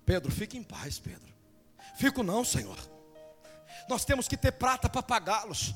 Pedro, 0.05 0.31
fique 0.31 0.57
em 0.57 0.63
paz, 0.63 0.99
Pedro. 0.99 1.33
Fico 1.97 2.21
não, 2.21 2.43
Senhor. 2.43 2.77
Nós 3.87 4.05
temos 4.05 4.27
que 4.27 4.37
ter 4.37 4.51
prata 4.51 4.89
para 4.89 5.01
pagá-los. 5.01 5.73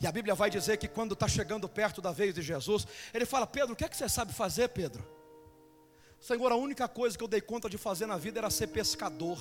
E 0.00 0.06
a 0.06 0.12
Bíblia 0.12 0.34
vai 0.34 0.50
dizer 0.50 0.78
que 0.78 0.88
quando 0.88 1.12
está 1.12 1.28
chegando 1.28 1.68
perto 1.68 2.02
da 2.02 2.10
vez 2.10 2.34
de 2.34 2.42
Jesus, 2.42 2.86
ele 3.14 3.24
fala: 3.24 3.46
Pedro, 3.46 3.72
o 3.72 3.76
que 3.76 3.84
é 3.84 3.88
que 3.88 3.96
você 3.96 4.08
sabe 4.08 4.32
fazer, 4.32 4.68
Pedro? 4.68 5.06
Senhor, 6.20 6.50
a 6.52 6.56
única 6.56 6.88
coisa 6.88 7.16
que 7.16 7.24
eu 7.24 7.28
dei 7.28 7.40
conta 7.40 7.68
de 7.68 7.78
fazer 7.78 8.06
na 8.06 8.16
vida 8.16 8.38
era 8.38 8.50
ser 8.50 8.68
pescador. 8.68 9.38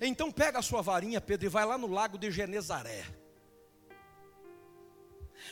Então 0.00 0.32
pega 0.32 0.58
a 0.58 0.62
sua 0.62 0.80
varinha, 0.80 1.20
Pedro, 1.20 1.46
e 1.46 1.48
vai 1.50 1.66
lá 1.66 1.76
no 1.76 1.86
lago 1.86 2.16
de 2.16 2.30
Genezaré. 2.30 3.04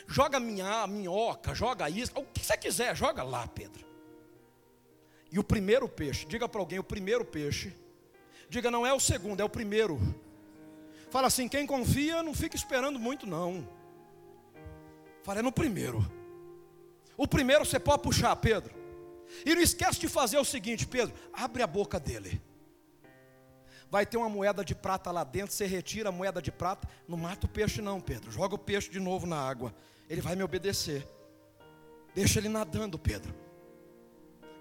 Joga 0.07 0.39
minha 0.39 0.87
minhoca, 0.87 1.53
joga 1.53 1.89
isca, 1.89 2.19
o 2.19 2.25
que 2.25 2.43
você 2.43 2.57
quiser, 2.57 2.95
joga 2.95 3.21
lá, 3.21 3.47
Pedro. 3.47 3.85
E 5.31 5.37
o 5.37 5.43
primeiro 5.43 5.87
peixe, 5.87 6.25
diga 6.25 6.49
para 6.49 6.59
alguém, 6.59 6.79
o 6.79 6.83
primeiro 6.83 7.23
peixe. 7.23 7.75
Diga, 8.49 8.71
não 8.71 8.85
é 8.85 8.91
o 8.91 8.99
segundo, 8.99 9.39
é 9.39 9.43
o 9.43 9.49
primeiro. 9.49 9.99
Fala 11.11 11.27
assim, 11.27 11.47
quem 11.47 11.67
confia 11.67 12.23
não 12.23 12.33
fica 12.33 12.55
esperando 12.55 12.97
muito, 12.97 13.27
não. 13.27 13.67
Fala, 15.23 15.39
é 15.39 15.43
no 15.43 15.51
primeiro. 15.51 16.03
O 17.15 17.27
primeiro 17.27 17.65
você 17.65 17.79
pode 17.79 18.01
puxar, 18.01 18.35
Pedro. 18.37 18.73
E 19.45 19.53
não 19.53 19.61
esquece 19.61 19.99
de 19.99 20.07
fazer 20.07 20.39
o 20.39 20.45
seguinte, 20.45 20.87
Pedro, 20.87 21.13
abre 21.31 21.61
a 21.61 21.67
boca 21.67 21.99
dele 21.99 22.41
vai 23.89 24.05
ter 24.05 24.17
uma 24.17 24.29
moeda 24.29 24.63
de 24.63 24.75
prata 24.75 25.11
lá 25.11 25.23
dentro, 25.23 25.53
você 25.53 25.65
retira 25.65 26.09
a 26.09 26.11
moeda 26.11 26.41
de 26.41 26.51
prata, 26.51 26.87
não 27.07 27.17
mata 27.17 27.45
o 27.45 27.49
peixe 27.49 27.81
não, 27.81 27.99
Pedro, 27.99 28.31
joga 28.31 28.55
o 28.55 28.59
peixe 28.59 28.89
de 28.89 28.99
novo 28.99 29.25
na 29.25 29.37
água, 29.37 29.73
ele 30.09 30.21
vai 30.21 30.35
me 30.35 30.43
obedecer. 30.43 31.07
Deixa 32.13 32.39
ele 32.39 32.49
nadando, 32.49 32.97
Pedro. 32.97 33.33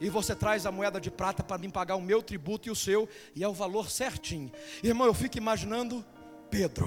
E 0.01 0.09
você 0.09 0.35
traz 0.35 0.65
a 0.65 0.71
moeda 0.71 1.01
de 1.01 1.11
prata 1.11 1.43
para 1.43 1.59
me 1.59 1.69
pagar 1.69 1.97
o 1.97 2.01
meu 2.01 2.23
tributo 2.23 2.69
e 2.69 2.71
o 2.71 2.77
seu, 2.77 3.09
e 3.35 3.43
é 3.43 3.49
o 3.49 3.53
valor 3.53 3.91
certinho. 3.91 4.51
Irmão, 4.83 5.07
eu 5.07 5.15
fico 5.15 5.39
imaginando 5.39 6.05
Pedro. 6.51 6.87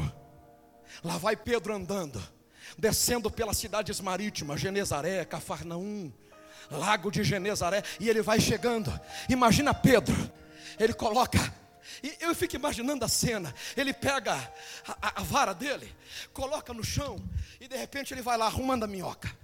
Lá 1.04 1.18
vai 1.18 1.36
Pedro 1.36 1.74
andando, 1.74 2.22
descendo 2.78 3.30
pelas 3.30 3.58
cidades 3.58 4.00
marítimas, 4.00 4.62
Genezaré, 4.62 5.26
Cafarnaum, 5.26 6.12
Lago 6.70 7.12
de 7.12 7.24
Genezaré, 7.24 7.84
e 8.00 8.10
ele 8.10 8.22
vai 8.22 8.40
chegando. 8.40 8.92
Imagina 9.28 9.74
Pedro, 9.74 10.16
ele 10.80 10.94
coloca 10.94 11.61
e 12.04 12.18
eu 12.20 12.34
fico 12.36 12.56
imaginando 12.56 13.04
a 13.04 13.08
cena. 13.08 13.54
Ele 13.76 13.94
pega 13.94 14.36
a, 14.88 15.22
a, 15.22 15.24
vara 15.24 15.54
dele, 15.54 15.94
coloca 16.34 16.74
no 16.74 16.84
chão, 16.84 17.22
e 17.60 17.68
de 17.68 17.76
repente 17.76 18.14
ele 18.14 18.22
vai 18.22 18.38
lá 18.38 18.46
arrumando 18.46 18.84
a 18.84 18.88
minhoca. 18.88 19.36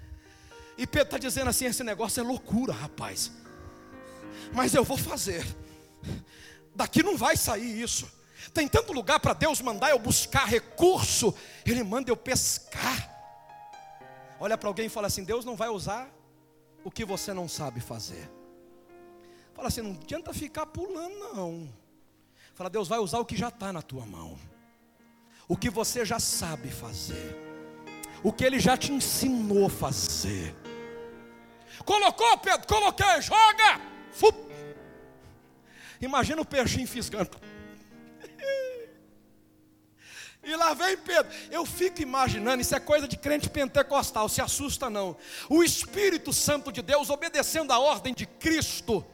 E 0.78 0.86
Pedro 0.86 1.08
está 1.08 1.18
dizendo 1.18 1.50
assim: 1.50 1.66
esse 1.66 1.84
negócio 1.84 2.20
é 2.20 2.24
loucura, 2.24 2.74
rapaz. 2.74 3.32
Mas 4.54 4.74
eu 4.74 4.84
vou 4.84 4.98
fazer. 4.98 5.46
Daqui 6.76 7.02
não 7.02 7.18
vai 7.18 7.36
sair 7.36 7.82
isso. 7.82 8.10
Tem 8.54 8.68
tanto 8.68 8.94
lugar 8.94 9.20
para 9.20 9.34
Deus 9.34 9.62
mandar 9.62 9.90
eu 9.90 10.00
buscar 10.00 10.46
recurso. 10.46 11.34
Ele 11.66 11.84
manda 11.84 12.10
eu 12.10 12.18
pescar. 12.18 13.16
Olha 14.40 14.58
para 14.58 14.70
alguém 14.70 14.86
e 14.86 14.90
fala 14.90 15.08
assim: 15.08 15.24
Deus 15.24 15.44
não 15.44 15.56
vai 15.56 15.70
usar 15.70 16.10
o 16.84 16.92
que 16.92 17.04
você 17.04 17.34
não 17.34 17.48
sabe 17.48 17.82
fazer. 17.82 18.30
Fala 19.54 19.70
assim: 19.70 19.82
não 19.82 19.92
adianta 19.92 20.34
ficar 20.34 20.68
pulando, 20.68 21.18
não. 21.18 21.68
Fala, 22.58 22.72
Deus 22.72 22.88
vai 22.88 22.98
usar 22.98 23.20
o 23.20 23.26
que 23.26 23.38
já 23.38 23.50
está 23.50 23.72
na 23.72 23.84
tua 23.84 24.04
mão, 24.04 24.36
o 25.48 25.56
que 25.56 25.70
você 25.70 26.04
já 26.04 26.20
sabe 26.20 26.72
fazer, 26.72 27.38
o 28.24 28.34
que 28.34 28.44
Ele 28.44 28.60
já 28.60 28.76
te 28.76 28.92
ensinou 28.92 29.68
a 29.68 29.70
fazer. 29.70 30.56
Colocou, 31.86 32.36
Pedro, 32.40 32.68
coloquei, 32.68 33.22
joga. 33.22 33.80
Fup. 34.12 34.36
Imagina 36.02 36.42
o 36.42 36.46
peixinho 36.46 36.88
fisgando. 36.88 37.30
E 40.44 40.56
lá 40.56 40.74
vem 40.74 40.98
Pedro. 40.98 41.32
Eu 41.52 41.64
fico 41.64 42.02
imaginando, 42.02 42.62
isso 42.64 42.74
é 42.74 42.80
coisa 42.80 43.08
de 43.08 43.18
crente 43.18 43.48
pentecostal, 43.52 44.28
se 44.28 44.42
assusta 44.42 44.90
não. 44.90 45.16
O 45.48 45.64
Espírito 45.64 46.34
Santo 46.34 46.72
de 46.72 46.82
Deus 46.82 47.12
obedecendo 47.12 47.72
a 47.72 47.78
ordem 47.78 48.16
de 48.16 48.26
Cristo 48.26 49.06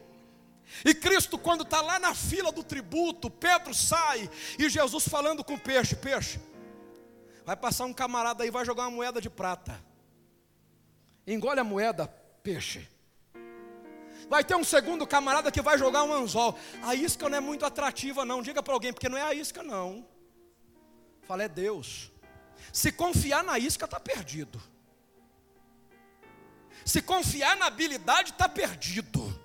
E 0.85 0.93
Cristo, 0.93 1.37
quando 1.37 1.63
está 1.63 1.81
lá 1.81 1.99
na 1.99 2.13
fila 2.15 2.51
do 2.51 2.63
tributo, 2.63 3.29
Pedro 3.29 3.73
sai 3.73 4.29
e 4.57 4.69
Jesus 4.69 5.07
falando 5.07 5.43
com 5.43 5.53
o 5.53 5.59
peixe: 5.59 5.95
Peixe, 5.95 6.39
vai 7.45 7.55
passar 7.55 7.85
um 7.85 7.93
camarada 7.93 8.43
aí, 8.43 8.49
vai 8.49 8.65
jogar 8.65 8.83
uma 8.83 8.91
moeda 8.91 9.21
de 9.21 9.29
prata. 9.29 9.79
Engole 11.25 11.59
a 11.59 11.63
moeda, 11.63 12.07
peixe. 12.41 12.87
Vai 14.29 14.43
ter 14.43 14.55
um 14.55 14.63
segundo 14.63 15.05
camarada 15.05 15.51
que 15.51 15.61
vai 15.61 15.77
jogar 15.77 16.03
um 16.03 16.13
anzol. 16.13 16.57
A 16.81 16.95
isca 16.95 17.29
não 17.29 17.37
é 17.37 17.41
muito 17.41 17.65
atrativa, 17.65 18.25
não. 18.25 18.41
Diga 18.41 18.63
para 18.63 18.73
alguém, 18.73 18.93
porque 18.93 19.09
não 19.09 19.17
é 19.17 19.21
a 19.21 19.33
isca, 19.33 19.61
não. 19.61 20.05
Fala, 21.23 21.43
é 21.43 21.47
Deus. 21.47 22.11
Se 22.71 22.91
confiar 22.91 23.43
na 23.43 23.59
isca, 23.59 23.85
está 23.85 23.99
perdido. 23.99 24.61
Se 26.85 27.01
confiar 27.01 27.55
na 27.55 27.67
habilidade, 27.67 28.31
está 28.31 28.49
perdido. 28.49 29.42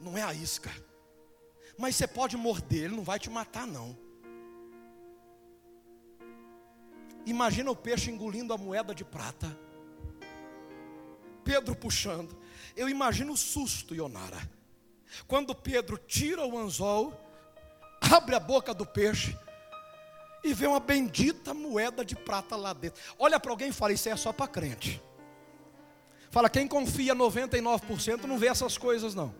Não 0.00 0.16
é 0.16 0.22
a 0.22 0.32
isca. 0.32 0.70
Mas 1.78 1.96
você 1.96 2.06
pode 2.06 2.36
morder, 2.36 2.84
ele 2.84 2.96
não 2.96 3.04
vai 3.04 3.18
te 3.18 3.28
matar, 3.28 3.66
não. 3.66 3.96
Imagina 7.26 7.70
o 7.70 7.76
peixe 7.76 8.10
engolindo 8.10 8.54
a 8.54 8.58
moeda 8.58 8.94
de 8.94 9.04
prata. 9.04 9.56
Pedro 11.44 11.74
puxando. 11.74 12.36
Eu 12.76 12.88
imagino 12.88 13.32
o 13.32 13.36
susto, 13.36 13.94
Ionara. 13.94 14.50
Quando 15.26 15.54
Pedro 15.54 15.98
tira 15.98 16.46
o 16.46 16.58
anzol, 16.58 17.12
abre 18.00 18.34
a 18.34 18.40
boca 18.40 18.72
do 18.72 18.86
peixe 18.86 19.36
e 20.42 20.54
vê 20.54 20.66
uma 20.66 20.80
bendita 20.80 21.52
moeda 21.52 22.04
de 22.04 22.14
prata 22.14 22.56
lá 22.56 22.72
dentro. 22.72 23.02
Olha 23.18 23.40
para 23.40 23.50
alguém 23.50 23.68
e 23.68 23.72
fala: 23.72 23.92
Isso 23.92 24.08
é 24.08 24.16
só 24.16 24.32
para 24.32 24.48
crente. 24.48 25.02
Fala, 26.30 26.50
quem 26.50 26.68
confia 26.68 27.14
99% 27.14 28.24
não 28.24 28.36
vê 28.38 28.48
essas 28.48 28.76
coisas, 28.76 29.14
não. 29.14 29.34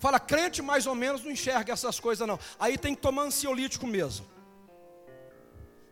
Fala, 0.00 0.18
crente 0.18 0.62
mais 0.62 0.86
ou 0.86 0.94
menos 0.94 1.22
não 1.22 1.30
enxerga 1.30 1.74
essas 1.74 2.00
coisas, 2.00 2.26
não. 2.26 2.38
Aí 2.58 2.78
tem 2.78 2.94
que 2.94 3.02
tomar 3.02 3.24
ansiolítico 3.24 3.86
mesmo. 3.86 4.26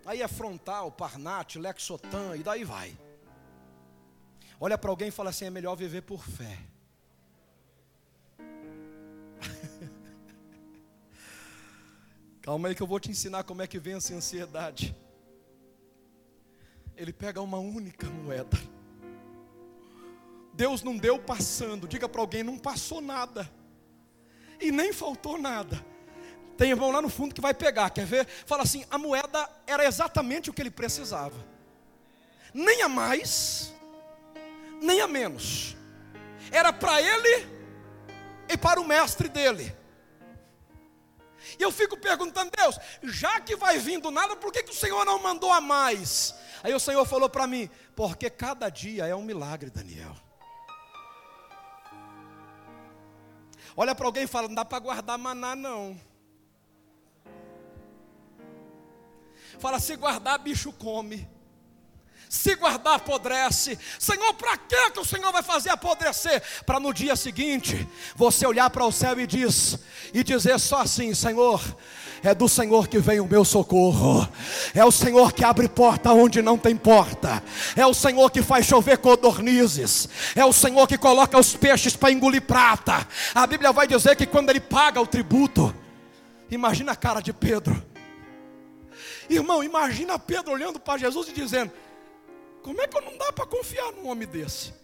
Aí 0.07 0.23
é 0.23 0.29
frontal, 0.29 0.91
parnate, 0.91 1.59
lexotan, 1.59 2.35
e 2.35 2.43
daí 2.43 2.65
vai. 2.65 2.99
Olha 4.59 4.79
para 4.79 4.89
alguém 4.89 5.09
e 5.09 5.11
fala 5.11 5.29
assim: 5.29 5.45
é 5.45 5.51
melhor 5.51 5.77
viver 5.77 6.01
por 6.01 6.25
fé. 6.25 6.59
Calma 12.41 12.69
aí 12.69 12.75
que 12.75 12.83
eu 12.83 12.87
vou 12.87 12.99
te 12.99 13.11
ensinar 13.11 13.45
como 13.45 13.61
é 13.61 13.67
que 13.67 13.79
vence 13.79 14.15
a 14.15 14.17
ansiedade. 14.17 14.97
Ele 16.97 17.13
pega 17.13 17.43
uma 17.43 17.59
única 17.59 18.09
moeda. 18.09 18.57
Deus 20.55 20.83
não 20.83 20.97
deu 20.97 21.19
passando. 21.19 21.87
Diga 21.87 22.09
para 22.09 22.23
alguém: 22.23 22.43
não 22.43 22.59
passou 22.59 23.03
nada. 23.03 23.58
E 24.61 24.71
nem 24.73 24.93
faltou 24.93 25.39
nada. 25.39 25.85
Tem 26.57 26.71
irmão 26.71 26.91
lá 26.91 27.01
no 27.01 27.09
fundo 27.09 27.35
que 27.35 27.41
vai 27.41 27.55
pegar, 27.55 27.91
quer 27.91 28.05
ver? 28.05 28.27
Fala 28.45 28.65
assim: 28.65 28.85
a 28.91 28.99
moeda 28.99 29.49
era 29.67 29.85
exatamente 29.85 30.51
o 30.51 30.53
que 30.53 30.61
ele 30.61 30.71
precisava. 30.71 31.37
Nem 32.53 32.83
a 32.83 32.89
mais, 32.89 33.73
nem 34.83 35.01
a 35.01 35.07
menos. 35.07 35.77
Era 36.51 36.73
para 36.73 37.01
ele 37.01 37.47
e 38.49 38.57
para 38.57 38.81
o 38.81 38.85
mestre 38.85 39.29
dele. 39.29 39.77
E 41.59 41.63
eu 41.63 41.71
fico 41.71 41.97
perguntando, 41.97 42.51
Deus, 42.57 42.79
já 43.03 43.41
que 43.41 43.57
vai 43.57 43.79
vindo 43.79 44.11
nada, 44.11 44.37
por 44.37 44.53
que, 44.53 44.63
que 44.63 44.71
o 44.71 44.75
Senhor 44.75 45.05
não 45.05 45.23
mandou 45.23 45.53
a 45.53 45.61
mais? 45.61 46.35
Aí 46.63 46.75
o 46.75 46.81
Senhor 46.81 47.05
falou 47.07 47.29
para 47.29 47.47
mim, 47.47 47.71
porque 47.95 48.29
cada 48.29 48.69
dia 48.69 49.07
é 49.07 49.15
um 49.15 49.23
milagre, 49.23 49.71
Daniel. 49.71 50.17
Olha 53.81 53.95
para 53.95 54.07
alguém 54.07 54.25
e 54.25 54.27
fala, 54.27 54.49
não 54.49 54.57
dá 54.57 54.65
para 54.65 54.81
guardar 54.81 55.17
maná 55.17 55.55
não. 55.55 55.97
Fala, 59.61 59.79
se 59.79 59.95
guardar, 59.95 60.37
bicho 60.41 60.73
come 60.73 61.31
se 62.29 62.55
guardar 62.55 62.97
apodrece. 62.97 63.79
Senhor, 63.99 64.35
para 64.35 64.57
que 64.57 64.91
que 64.91 65.01
o 65.01 65.05
Senhor 65.05 65.33
vai 65.33 65.43
fazer 65.43 65.71
apodrecer? 65.71 66.43
Para 66.65 66.79
no 66.81 66.93
dia 66.93 67.17
seguinte 67.17 67.89
você 68.15 68.47
olhar 68.47 68.69
para 68.71 68.85
o 68.85 68.93
céu 68.93 69.19
e 69.19 69.27
diz 69.27 69.79
e 70.13 70.23
dizer 70.23 70.59
só 70.59 70.83
assim, 70.83 71.15
Senhor, 71.15 71.63
é 72.23 72.35
do 72.35 72.49
Senhor 72.49 72.89
que 72.89 72.99
vem 72.99 73.21
o 73.21 73.27
meu 73.27 73.45
socorro. 73.45 74.29
É 74.75 74.85
o 74.85 74.91
Senhor 74.91 75.33
que 75.33 75.45
abre 75.45 75.69
porta 75.69 76.13
onde 76.13 76.43
não 76.43 76.59
tem 76.59 76.77
porta. 76.77 77.43
É 77.77 77.87
o 77.87 77.95
Senhor 77.95 78.31
que 78.31 78.43
faz 78.43 78.67
chover 78.67 78.99
codornizes. 78.99 80.09
É 80.35 80.45
o 80.45 80.53
Senhor 80.53 80.87
que 80.87 80.99
coloca 80.99 81.39
os 81.39 81.55
peixes 81.55 81.97
para 81.97 82.11
engolir 82.11 82.43
prata. 82.43 83.07
A 83.35 83.47
Bíblia 83.47 83.73
vai 83.73 83.87
dizer 83.87 84.17
que 84.17 84.27
quando 84.27 84.51
ele 84.51 84.61
paga 84.61 85.01
o 85.01 85.07
tributo, 85.07 85.75
imagina 86.51 86.93
a 86.93 86.97
cara 86.97 87.21
de 87.21 87.33
Pedro. 87.33 87.81
Irmão, 89.31 89.63
imagina 89.63 90.19
Pedro 90.19 90.53
olhando 90.53 90.81
para 90.81 90.99
Jesus 90.99 91.29
e 91.29 91.33
dizendo: 91.33 91.71
como 92.69 92.83
é 92.83 92.87
que 92.87 93.01
não 93.01 93.17
dá 93.17 93.33
para 93.33 93.47
confiar 93.47 93.93
num 93.93 94.09
homem 94.09 94.29
desse? 94.29 94.75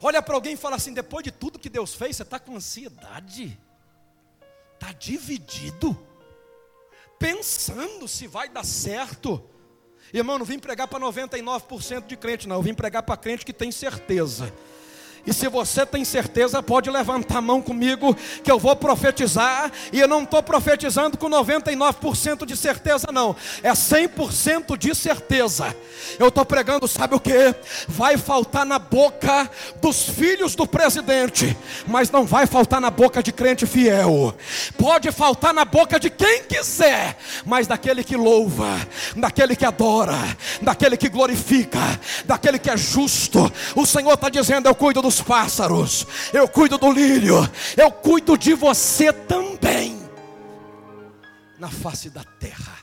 Olha 0.00 0.22
para 0.22 0.36
alguém 0.36 0.52
e 0.52 0.56
fala 0.56 0.76
assim: 0.76 0.94
depois 0.94 1.24
de 1.24 1.32
tudo 1.32 1.58
que 1.58 1.68
Deus 1.68 1.94
fez, 1.94 2.14
você 2.14 2.22
está 2.22 2.38
com 2.38 2.54
ansiedade, 2.54 3.58
está 4.74 4.92
dividido, 4.92 5.98
pensando 7.18 8.06
se 8.06 8.28
vai 8.28 8.48
dar 8.48 8.64
certo. 8.64 9.50
Irmão, 10.12 10.38
não 10.38 10.46
vim 10.46 10.60
pregar 10.60 10.86
para 10.86 11.00
99% 11.00 12.06
de 12.06 12.16
crente, 12.16 12.46
não, 12.46 12.54
eu 12.54 12.62
vim 12.62 12.72
pregar 12.72 13.02
para 13.02 13.16
crente 13.16 13.44
que 13.44 13.52
tem 13.52 13.72
certeza. 13.72 14.54
E 15.28 15.34
se 15.34 15.46
você 15.46 15.84
tem 15.84 16.06
certeza, 16.06 16.62
pode 16.62 16.88
levantar 16.88 17.36
a 17.36 17.42
mão 17.42 17.60
comigo, 17.60 18.16
que 18.42 18.50
eu 18.50 18.58
vou 18.58 18.74
profetizar. 18.74 19.70
E 19.92 20.00
eu 20.00 20.08
não 20.08 20.22
estou 20.22 20.42
profetizando 20.42 21.18
com 21.18 21.28
99% 21.28 22.46
de 22.46 22.56
certeza, 22.56 23.08
não, 23.12 23.36
é 23.62 23.70
100% 23.72 24.74
de 24.78 24.94
certeza. 24.94 25.76
Eu 26.18 26.28
estou 26.28 26.46
pregando, 26.46 26.88
sabe 26.88 27.14
o 27.14 27.20
que? 27.20 27.54
Vai 27.86 28.16
faltar 28.16 28.64
na 28.64 28.78
boca 28.78 29.50
dos 29.82 30.02
filhos 30.04 30.54
do 30.54 30.66
presidente, 30.66 31.54
mas 31.86 32.10
não 32.10 32.24
vai 32.24 32.46
faltar 32.46 32.80
na 32.80 32.90
boca 32.90 33.22
de 33.22 33.30
crente 33.30 33.66
fiel. 33.66 34.34
Pode 34.78 35.12
faltar 35.12 35.52
na 35.52 35.66
boca 35.66 36.00
de 36.00 36.08
quem 36.08 36.44
quiser, 36.44 37.18
mas 37.44 37.66
daquele 37.66 38.02
que 38.02 38.16
louva, 38.16 38.78
daquele 39.14 39.54
que 39.54 39.66
adora, 39.66 40.16
daquele 40.62 40.96
que 40.96 41.10
glorifica, 41.10 42.00
daquele 42.24 42.58
que 42.58 42.70
é 42.70 42.78
justo. 42.78 43.52
O 43.76 43.84
Senhor 43.84 44.14
está 44.14 44.30
dizendo: 44.30 44.66
Eu 44.66 44.74
cuido 44.74 45.02
dos 45.02 45.17
pássaros, 45.20 46.06
eu 46.32 46.48
cuido 46.48 46.78
do 46.78 46.90
lírio, 46.90 47.36
eu 47.76 47.90
cuido 47.90 48.36
de 48.36 48.54
você 48.54 49.12
também, 49.12 49.98
na 51.58 51.70
face 51.70 52.10
da 52.10 52.24
terra. 52.24 52.78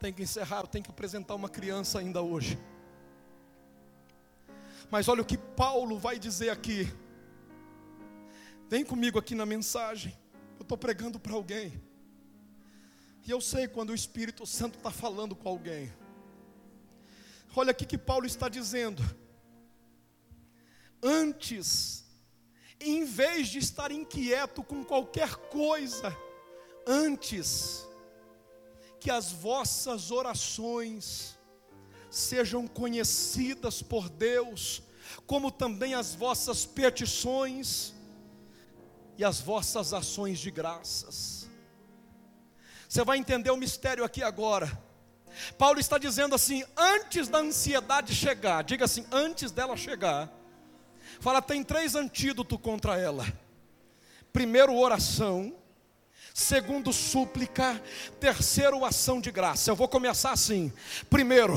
Tem 0.00 0.12
que 0.12 0.22
encerrar, 0.22 0.66
tem 0.66 0.82
que 0.82 0.90
apresentar 0.90 1.34
uma 1.34 1.48
criança 1.48 1.98
ainda 1.98 2.22
hoje. 2.22 2.58
Mas 4.90 5.08
olha 5.08 5.22
o 5.22 5.24
que 5.24 5.36
Paulo 5.36 5.98
vai 5.98 6.18
dizer 6.18 6.50
aqui. 6.50 6.90
Vem 8.68 8.84
comigo 8.84 9.18
aqui 9.18 9.34
na 9.34 9.44
mensagem. 9.44 10.16
Eu 10.58 10.62
estou 10.62 10.78
pregando 10.78 11.20
para 11.20 11.34
alguém. 11.34 11.80
E 13.26 13.30
eu 13.30 13.40
sei 13.40 13.68
quando 13.68 13.90
o 13.90 13.94
Espírito 13.94 14.46
Santo 14.46 14.78
está 14.78 14.90
falando 14.90 15.36
com 15.36 15.48
alguém. 15.48 15.92
Olha 17.54 17.72
aqui 17.72 17.84
que 17.84 17.98
Paulo 17.98 18.26
está 18.26 18.48
dizendo. 18.48 19.02
Antes, 21.02 22.04
em 22.78 23.04
vez 23.04 23.48
de 23.48 23.58
estar 23.58 23.90
inquieto 23.90 24.62
com 24.62 24.84
qualquer 24.84 25.34
coisa, 25.34 26.16
antes, 26.86 27.86
que 29.00 29.10
as 29.10 29.32
vossas 29.32 30.10
orações 30.10 31.38
sejam 32.10 32.66
conhecidas 32.66 33.82
por 33.82 34.08
Deus, 34.08 34.82
como 35.26 35.50
também 35.50 35.94
as 35.94 36.14
vossas 36.14 36.64
petições 36.64 37.94
e 39.16 39.24
as 39.24 39.40
vossas 39.40 39.92
ações 39.92 40.38
de 40.38 40.50
graças. 40.50 41.48
Você 42.88 43.04
vai 43.04 43.18
entender 43.18 43.50
o 43.50 43.56
mistério 43.56 44.04
aqui 44.04 44.22
agora. 44.22 44.89
Paulo 45.58 45.80
está 45.80 45.98
dizendo 45.98 46.34
assim: 46.34 46.64
antes 46.76 47.28
da 47.28 47.38
ansiedade 47.38 48.14
chegar, 48.14 48.62
diga 48.64 48.84
assim, 48.84 49.04
antes 49.10 49.50
dela 49.50 49.76
chegar, 49.76 50.30
fala, 51.20 51.40
tem 51.42 51.62
três 51.62 51.94
antídotos 51.94 52.58
contra 52.60 52.98
ela. 52.98 53.26
Primeiro, 54.32 54.76
oração. 54.76 55.52
Segundo, 56.32 56.92
súplica. 56.92 57.82
Terceiro, 58.20 58.84
ação 58.84 59.20
de 59.20 59.30
graça. 59.30 59.70
Eu 59.70 59.76
vou 59.76 59.88
começar 59.88 60.30
assim. 60.30 60.72
Primeiro, 61.08 61.54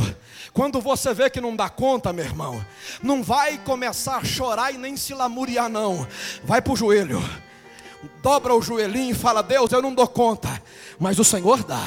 quando 0.51 0.81
você 0.81 1.13
vê 1.13 1.29
que 1.29 1.39
não 1.39 1.55
dá 1.55 1.69
conta, 1.69 2.11
meu 2.11 2.25
irmão, 2.25 2.65
não 3.01 3.21
vai 3.21 3.57
começar 3.59 4.17
a 4.17 4.23
chorar 4.23 4.73
e 4.73 4.77
nem 4.77 4.97
se 4.97 5.13
lamuriar, 5.13 5.69
não. 5.69 6.07
Vai 6.43 6.61
para 6.61 6.73
o 6.73 6.75
joelho, 6.75 7.21
dobra 8.21 8.53
o 8.53 8.61
joelhinho 8.61 9.11
e 9.11 9.17
fala: 9.17 9.43
Deus, 9.43 9.71
eu 9.71 9.81
não 9.81 9.93
dou 9.93 10.07
conta, 10.07 10.61
mas 10.99 11.19
o 11.19 11.23
Senhor 11.23 11.63
dá. 11.63 11.83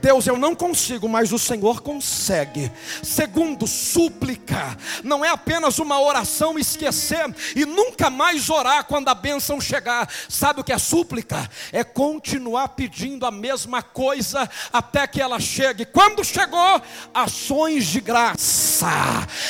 Deus, 0.00 0.26
eu 0.26 0.38
não 0.38 0.54
consigo, 0.54 1.08
mas 1.08 1.32
o 1.32 1.38
Senhor 1.38 1.80
consegue. 1.80 2.70
Segundo, 3.02 3.66
súplica. 3.66 4.76
Não 5.02 5.24
é 5.24 5.28
apenas 5.28 5.78
uma 5.78 6.00
oração 6.00 6.58
esquecer 6.58 7.24
e 7.54 7.64
nunca 7.64 8.10
mais 8.10 8.50
orar 8.50 8.84
quando 8.84 9.08
a 9.08 9.14
bênção 9.14 9.60
chegar. 9.60 10.08
Sabe 10.28 10.60
o 10.60 10.64
que 10.64 10.72
é 10.72 10.78
súplica? 10.78 11.48
É 11.72 11.84
continuar 11.84 12.68
pedindo 12.68 13.26
a 13.26 13.30
mesma 13.30 13.82
coisa 13.82 14.48
até 14.72 15.06
que 15.06 15.20
ela 15.20 15.38
chegue. 15.40 15.84
Quando 15.84 16.24
chegou, 16.24 16.82
ações 17.14 17.86
de 17.86 18.00
graça. 18.00 18.88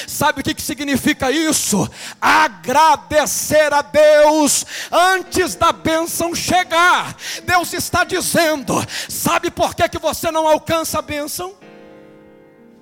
Sabe 0.07 0.41
o 0.41 0.45
que 0.45 0.61
significa 0.61 1.31
isso? 1.31 1.89
Agradecer 2.21 3.73
a 3.73 3.83
Deus 3.83 4.65
antes 4.91 5.55
da 5.55 5.73
bênção 5.73 6.35
chegar. 6.35 7.17
Deus 7.45 7.73
está 7.73 8.05
dizendo: 8.05 8.75
sabe 9.09 9.51
por 9.51 9.75
que, 9.75 9.89
que 9.89 9.99
você 9.99 10.22
não 10.31 10.47
alcança 10.47 10.99
a 10.99 11.03
bênção? 11.03 11.57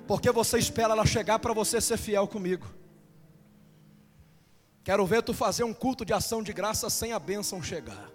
Porque 0.07 0.29
você 0.31 0.59
espera 0.59 0.93
ela 0.93 1.05
chegar 1.05 1.39
para 1.39 1.53
você 1.53 1.79
ser 1.79 1.97
fiel 1.97 2.27
comigo. 2.27 2.65
Quero 4.83 5.05
ver 5.05 5.23
tu 5.23 5.33
fazer 5.33 5.63
um 5.63 5.73
culto 5.73 6.03
de 6.03 6.13
ação 6.13 6.43
de 6.43 6.51
graça 6.51 6.89
sem 6.89 7.13
a 7.13 7.19
bênção 7.19 7.61
chegar. 7.61 8.09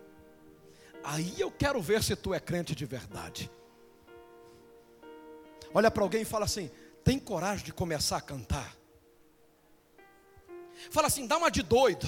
Aí 1.02 1.40
eu 1.40 1.50
quero 1.50 1.80
ver 1.80 2.02
se 2.02 2.14
tu 2.16 2.34
é 2.34 2.40
crente 2.40 2.74
de 2.74 2.84
verdade. 2.84 3.50
Olha 5.72 5.90
para 5.90 6.02
alguém 6.02 6.22
e 6.22 6.24
fala 6.24 6.44
assim: 6.44 6.70
tem 7.04 7.18
coragem 7.18 7.64
de 7.64 7.72
começar 7.72 8.16
a 8.16 8.20
cantar? 8.20 8.76
Fala 10.90 11.06
assim, 11.06 11.26
dá 11.26 11.36
uma 11.36 11.50
de 11.50 11.62
doido. 11.62 12.06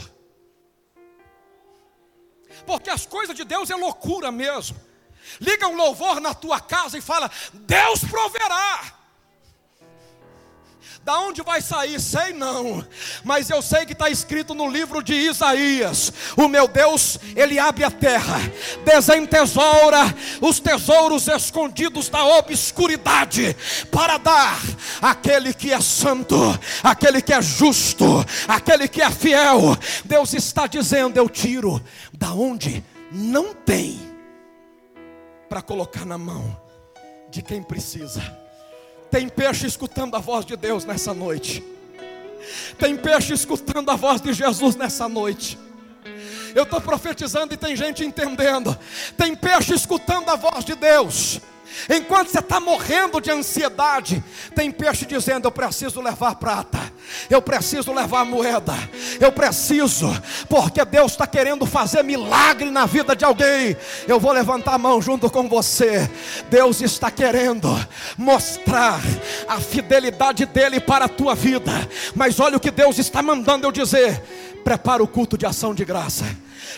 Porque 2.67 2.91
as 2.91 3.07
coisas 3.07 3.37
de 3.37 3.45
Deus 3.45 3.71
é 3.71 3.77
loucura 3.77 4.33
mesmo. 4.33 4.88
Liga 5.41 5.69
um 5.69 5.77
louvor 5.77 6.21
na 6.21 6.35
tua 6.35 6.61
casa 6.61 6.99
e 6.99 7.01
fala: 7.01 7.31
Deus 7.53 8.01
proverá. 8.01 8.99
Da 11.09 11.21
onde 11.21 11.43
vai 11.43 11.63
sair? 11.63 11.99
Sei 12.01 12.35
não, 12.35 12.87
mas 13.25 13.49
eu 13.49 13.63
sei 13.63 13.87
que 13.87 13.95
está 13.95 14.11
escrito 14.11 14.55
no 14.55 14.69
livro 14.69 15.03
de 15.03 15.15
Isaías: 15.15 16.13
O 16.37 16.49
meu 16.49 16.69
Deus, 16.69 17.19
Ele 17.35 17.59
abre 17.59 17.83
a 17.83 17.91
terra, 17.91 18.39
desentesoura 18.85 20.15
os 20.41 20.61
tesouros 20.61 21.27
escondidos 21.29 22.11
da 22.11 22.23
obscuridade, 22.25 23.57
para 23.91 24.19
dar 24.19 24.61
aquele 25.01 25.55
que 25.55 25.73
é 25.73 25.81
santo, 25.81 26.37
aquele 26.83 27.23
que 27.23 27.33
é 27.33 27.41
justo, 27.41 28.23
aquele 28.47 28.87
que 28.87 29.01
é 29.01 29.11
fiel. 29.11 29.79
Deus 30.05 30.35
está 30.35 30.67
dizendo: 30.67 31.17
Eu 31.17 31.29
tiro 31.31 31.83
da 32.13 32.33
onde 32.33 32.85
não 33.11 33.55
tem, 33.55 34.08
para 35.49 35.63
colocar 35.63 36.05
na 36.05 36.19
mão 36.19 36.61
de 37.31 37.43
quem 37.43 37.63
precisa. 37.63 38.23
Tem 39.11 39.29
peixe 39.29 39.67
escutando 39.67 40.15
a 40.17 40.19
voz 40.19 40.45
de 40.45 40.57
Deus 40.57 40.85
nessa 40.85 41.15
noite. 41.15 41.65
Tem 42.79 42.97
peixe 42.97 43.33
escutando 43.33 43.91
a 43.91 43.97
voz 43.97 44.21
de 44.21 44.33
Jesus 44.33 44.77
nessa 44.77 45.09
noite. 45.09 45.59
Eu 46.55 46.65
estou 46.65 46.81
profetizando 46.81 47.55
e 47.55 47.57
tem 47.57 47.77
gente 47.77 48.05
entendendo. 48.05 48.77
Tem 49.17 49.35
peixe 49.35 49.75
escutando 49.75 50.29
a 50.31 50.37
voz 50.37 50.65
de 50.65 50.75
Deus. 50.75 51.41
Enquanto 51.89 52.29
você 52.29 52.39
está 52.39 52.61
morrendo 52.61 53.21
de 53.21 53.31
ansiedade, 53.31 54.23
tem 54.55 54.71
peixe 54.71 55.07
dizendo: 55.07 55.47
Eu 55.47 55.53
preciso 55.53 56.01
levar 56.01 56.35
prata, 56.37 56.79
eu 57.31 57.41
preciso 57.41 57.93
levar 57.93 58.25
moeda, 58.25 58.75
eu 59.21 59.33
preciso, 59.33 60.11
porque 60.49 60.85
Deus 60.85 61.13
está 61.13 61.27
querendo 61.27 61.65
fazer 61.67 62.03
milagre 62.03 62.71
na 62.71 62.87
vida 62.87 63.15
de 63.15 63.25
alguém. 63.25 63.77
Eu 64.07 64.19
vou 64.19 64.33
levantar 64.33 64.75
a 64.75 64.79
mão 64.79 65.01
junto 65.01 65.31
com 65.31 65.49
você. 65.49 66.11
Deus 66.51 66.81
está 66.81 67.11
querendo 67.11 67.69
mostrar 68.17 69.01
a 69.47 69.61
fidelidade 69.61 70.47
dEle 70.47 70.81
para 70.81 71.07
a 71.07 71.09
tua 71.09 71.35
vida, 71.35 71.73
mas 72.15 72.41
olha 72.41 72.57
o 72.57 72.61
que 72.61 72.71
Deus 72.71 72.99
está 72.99 73.23
mandando 73.23 73.67
eu 73.67 73.73
dizer: 73.73 74.23
prepara 74.65 75.03
o 75.03 75.09
culto 75.09 75.39
de 75.39 75.47
ação 75.47 75.75
de 75.75 75.85
graça 75.85 76.25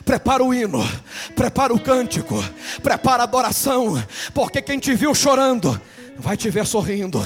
prepara 0.05 0.43
o 0.45 0.53
hino, 0.53 0.87
prepara 1.35 1.73
o 1.73 1.81
cântico, 1.81 2.43
prepara 2.83 3.23
a 3.23 3.25
adoração, 3.25 4.03
porque 4.33 4.63
quem 4.63 4.79
te 4.79 4.95
viu 4.95 5.15
chorando, 5.15 5.81
vai 6.21 6.37
te 6.37 6.51
ver 6.51 6.67
sorrindo. 6.67 7.21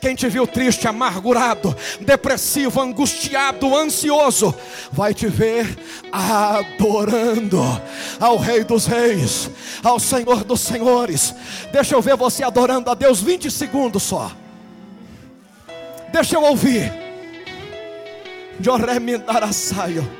Quem 0.00 0.14
te 0.14 0.28
viu 0.28 0.46
triste, 0.46 0.86
amargurado, 0.88 1.74
depressivo, 2.00 2.80
angustiado, 2.80 3.76
ansioso, 3.76 4.54
vai 4.90 5.14
te 5.14 5.28
ver 5.28 5.78
adorando 6.12 7.60
ao 8.18 8.36
Rei 8.36 8.64
dos 8.64 8.86
Reis, 8.86 9.48
ao 9.82 9.98
Senhor 9.98 10.44
dos 10.44 10.60
Senhores. 10.60 11.34
Deixa 11.72 11.94
eu 11.94 12.02
ver 12.02 12.16
você 12.16 12.42
adorando 12.42 12.90
a 12.90 12.94
Deus 12.94 13.20
20 13.20 13.50
segundos 13.50 14.02
só. 14.02 14.30
Deixa 16.12 16.36
eu 16.36 16.42
ouvir. 16.42 16.92
Joré 18.60 18.98
me 18.98 19.16
dará 19.16 19.52
saio. 19.52 20.19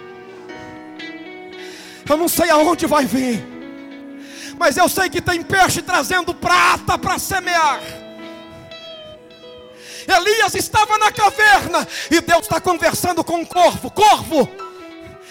Eu 2.10 2.16
não 2.16 2.28
sei 2.28 2.50
aonde 2.50 2.86
vai 2.86 3.06
vir, 3.06 3.40
mas 4.58 4.76
eu 4.76 4.88
sei 4.88 5.08
que 5.08 5.22
tem 5.22 5.44
peixe 5.44 5.80
trazendo 5.80 6.34
prata 6.34 6.98
para 6.98 7.20
semear. 7.20 7.80
Elias 10.08 10.56
estava 10.56 10.98
na 10.98 11.12
caverna 11.12 11.86
e 12.10 12.20
Deus 12.20 12.42
está 12.42 12.60
conversando 12.60 13.22
com 13.22 13.40
o 13.40 13.46
corvo: 13.46 13.92
Corvo, 13.92 14.48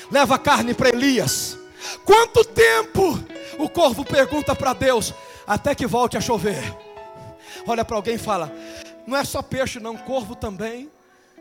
leva 0.09 0.39
carne 0.39 0.73
para 0.73 0.87
Elias. 0.87 1.57
Quanto 2.05 2.45
tempo? 2.45 3.21
O 3.57 3.67
corvo 3.67 4.05
pergunta 4.05 4.55
para 4.55 4.71
Deus, 4.71 5.13
até 5.45 5.75
que 5.75 5.85
volte 5.85 6.15
a 6.15 6.21
chover. 6.21 6.73
Olha 7.67 7.83
para 7.83 7.97
alguém 7.97 8.15
e 8.15 8.17
fala: 8.17 8.49
Não 9.05 9.17
é 9.17 9.25
só 9.25 9.41
peixe, 9.41 9.81
não, 9.81 9.97
corvo 9.97 10.33
também 10.33 10.89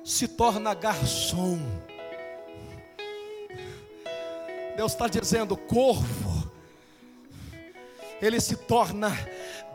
se 0.05 0.27
torna 0.27 0.75
garçom. 0.75 1.61
Deus 4.79 4.93
está 4.93 5.09
dizendo: 5.09 5.57
corvo, 5.57 6.53
ele 8.23 8.41
se 8.41 8.55
torna 8.55 9.11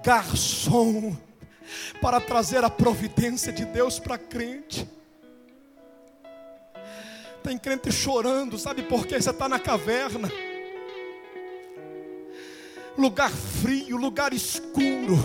garçom 0.01 1.13
para 2.01 2.21
trazer 2.21 2.63
a 2.63 2.69
providência 2.69 3.51
de 3.51 3.65
Deus 3.65 3.99
para 3.99 4.17
crente. 4.17 4.89
Tem 7.43 7.57
crente 7.57 7.91
chorando, 7.91 8.57
sabe 8.57 8.83
por 8.83 9.05
quê? 9.05 9.21
Você 9.21 9.31
está 9.31 9.49
na 9.49 9.59
caverna, 9.59 10.31
lugar 12.97 13.29
frio, 13.29 13.97
lugar 13.97 14.31
escuro, 14.31 15.17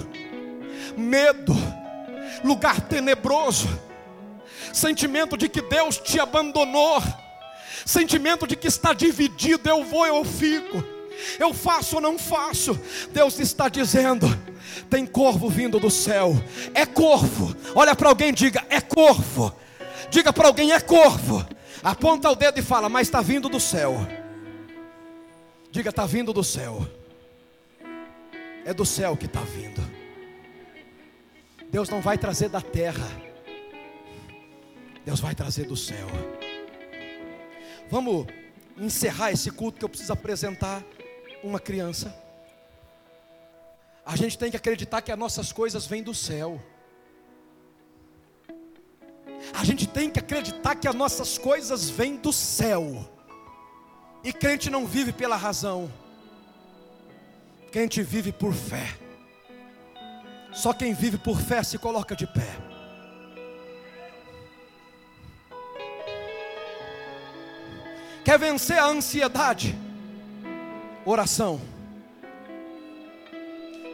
medo, 0.97 1.55
lugar 2.43 2.81
tenebroso, 2.81 3.69
sentimento 4.73 5.37
de 5.37 5.49
que 5.49 5.63
Deus 5.63 5.99
te 5.99 6.19
abandonou 6.19 7.01
sentimento 7.85 8.47
de 8.47 8.57
que 8.57 8.69
está 8.69 8.93
dividido, 8.93 9.69
eu 9.69 9.85
vou, 9.85 10.07
eu 10.07 10.25
fico, 10.25 10.83
eu 11.39 11.53
faço 11.53 11.97
ou 11.97 12.03
não 12.03 12.19
faço. 12.19 12.79
Deus 13.13 13.39
está 13.39 13.69
dizendo: 13.69 14.27
tem 14.89 15.07
corvo 15.07 15.49
vindo 15.49 15.81
do 15.81 15.91
céu, 15.91 16.33
é 16.75 16.87
corvo. 16.87 17.55
Olha 17.75 17.95
para 17.95 18.09
alguém, 18.09 18.33
diga: 18.33 18.65
é 18.69 18.81
corvo. 18.81 19.55
Diga 20.11 20.33
para 20.33 20.49
alguém: 20.49 20.73
é 20.73 20.81
corvo. 20.81 21.47
Aponta 21.83 22.31
o 22.31 22.35
dedo 22.35 22.59
e 22.59 22.63
fala: 22.63 22.89
mas 22.89 23.09
está 23.09 23.21
vindo 23.21 23.49
do 23.49 23.61
céu. 23.61 23.95
Diga: 25.71 25.91
está 25.91 26.07
vindo 26.07 26.33
do 26.33 26.45
céu. 26.45 26.87
É 28.65 28.75
do 28.75 28.85
céu 28.85 29.17
que 29.17 29.27
está 29.27 29.41
vindo. 29.41 29.83
Deus 31.71 31.89
não 31.89 32.01
vai 32.01 32.17
trazer 32.17 32.49
da 32.49 32.61
terra. 32.61 33.09
Deus 35.05 35.21
vai 35.21 35.35
trazer 35.35 35.65
do 35.65 35.77
céu. 35.77 36.07
Vamos 37.91 38.27
encerrar 38.77 39.33
esse 39.33 39.51
culto 39.51 39.79
que 39.79 39.85
eu 39.85 39.89
preciso 39.89 40.13
apresentar 40.13 40.85
uma 41.43 41.59
criança. 41.59 42.15
A 44.05 44.17
gente 44.17 44.39
tem 44.39 44.51
que 44.51 44.57
acreditar 44.57 45.03
que 45.03 45.11
as 45.11 45.19
nossas 45.19 45.53
coisas 45.53 45.87
vêm 45.87 46.03
do 46.03 46.15
céu. 46.15 46.61
A 49.55 49.65
gente 49.65 49.87
tem 49.87 50.11
que 50.11 50.19
acreditar 50.19 50.75
que 50.75 50.89
as 50.89 50.95
nossas 50.95 51.39
coisas 51.39 51.89
vêm 51.89 52.17
do 52.17 52.33
céu. 52.33 53.09
E 54.23 54.33
crente 54.33 54.69
não 54.69 54.87
vive 54.87 55.13
pela 55.13 55.37
razão. 55.37 55.91
Crente 57.71 58.03
vive 58.03 58.33
por 58.33 58.53
fé. 58.53 58.99
Só 60.53 60.73
quem 60.73 60.93
vive 60.93 61.19
por 61.19 61.41
fé 61.41 61.63
se 61.63 61.79
coloca 61.79 62.17
de 62.17 62.27
pé. 62.27 62.68
Quer 68.29 68.39
vencer 68.39 68.77
a 68.77 68.85
ansiedade? 68.85 69.75
Oração, 71.03 71.59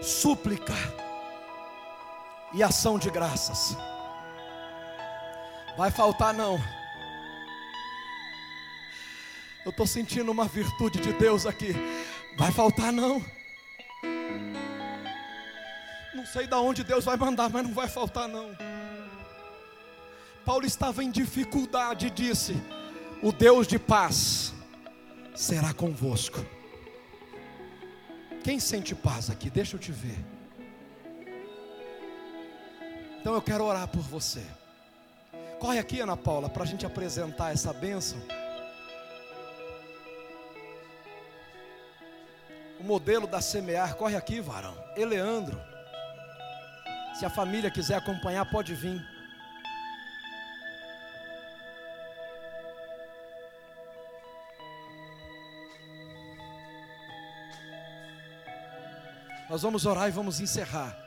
súplica 0.02 0.74
e 2.52 2.60
ação 2.60 2.98
de 2.98 3.10
graças. 3.10 3.76
Vai 5.78 5.92
faltar 5.92 6.34
não. 6.34 6.60
Eu 9.64 9.70
estou 9.70 9.86
sentindo 9.86 10.32
uma 10.32 10.46
virtude 10.46 10.98
de 10.98 11.12
Deus 11.12 11.46
aqui. 11.46 11.72
Vai 12.36 12.50
faltar 12.50 12.90
não. 12.90 13.24
Não 16.12 16.26
sei 16.26 16.48
de 16.48 16.54
onde 16.56 16.82
Deus 16.82 17.04
vai 17.04 17.16
mandar, 17.16 17.48
mas 17.50 17.62
não 17.62 17.72
vai 17.72 17.86
faltar 17.86 18.26
não. 18.26 18.50
Paulo 20.44 20.66
estava 20.66 21.04
em 21.04 21.10
dificuldade 21.12 22.08
e 22.08 22.10
disse: 22.10 22.60
O 23.24 23.32
Deus 23.32 23.66
de 23.66 23.78
paz 23.78 24.52
será 25.34 25.72
convosco. 25.72 26.44
Quem 28.42 28.60
sente 28.60 28.94
paz 28.94 29.30
aqui? 29.30 29.48
Deixa 29.48 29.76
eu 29.76 29.80
te 29.80 29.90
ver. 29.90 30.22
Então 33.18 33.32
eu 33.32 33.40
quero 33.40 33.64
orar 33.64 33.88
por 33.88 34.02
você. 34.02 34.42
Corre 35.58 35.78
aqui, 35.78 36.00
Ana 36.00 36.18
Paula, 36.18 36.50
para 36.50 36.64
a 36.64 36.66
gente 36.66 36.84
apresentar 36.84 37.54
essa 37.54 37.72
bênção. 37.72 38.18
O 42.78 42.84
modelo 42.84 43.26
da 43.26 43.40
semear, 43.40 43.96
corre 43.96 44.16
aqui, 44.16 44.38
varão. 44.38 44.76
Eleandro. 44.98 45.58
Se 47.18 47.24
a 47.24 47.30
família 47.30 47.70
quiser 47.70 47.94
acompanhar, 47.94 48.44
pode 48.50 48.74
vir. 48.74 49.13
Nós 59.54 59.62
vamos 59.62 59.86
orar 59.86 60.08
e 60.08 60.10
vamos 60.10 60.40
encerrar. 60.40 60.98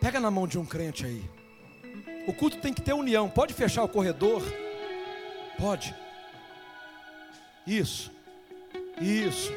Pega 0.00 0.20
na 0.20 0.30
mão 0.30 0.46
de 0.46 0.60
um 0.60 0.64
crente 0.64 1.04
aí. 1.04 1.28
O 2.24 2.32
culto 2.32 2.58
tem 2.58 2.72
que 2.72 2.80
ter 2.80 2.92
união. 2.92 3.28
Pode 3.28 3.52
fechar 3.52 3.82
o 3.82 3.88
corredor? 3.88 4.40
Pode. 5.58 5.92
Isso. 7.66 8.12
Isso. 9.00 9.52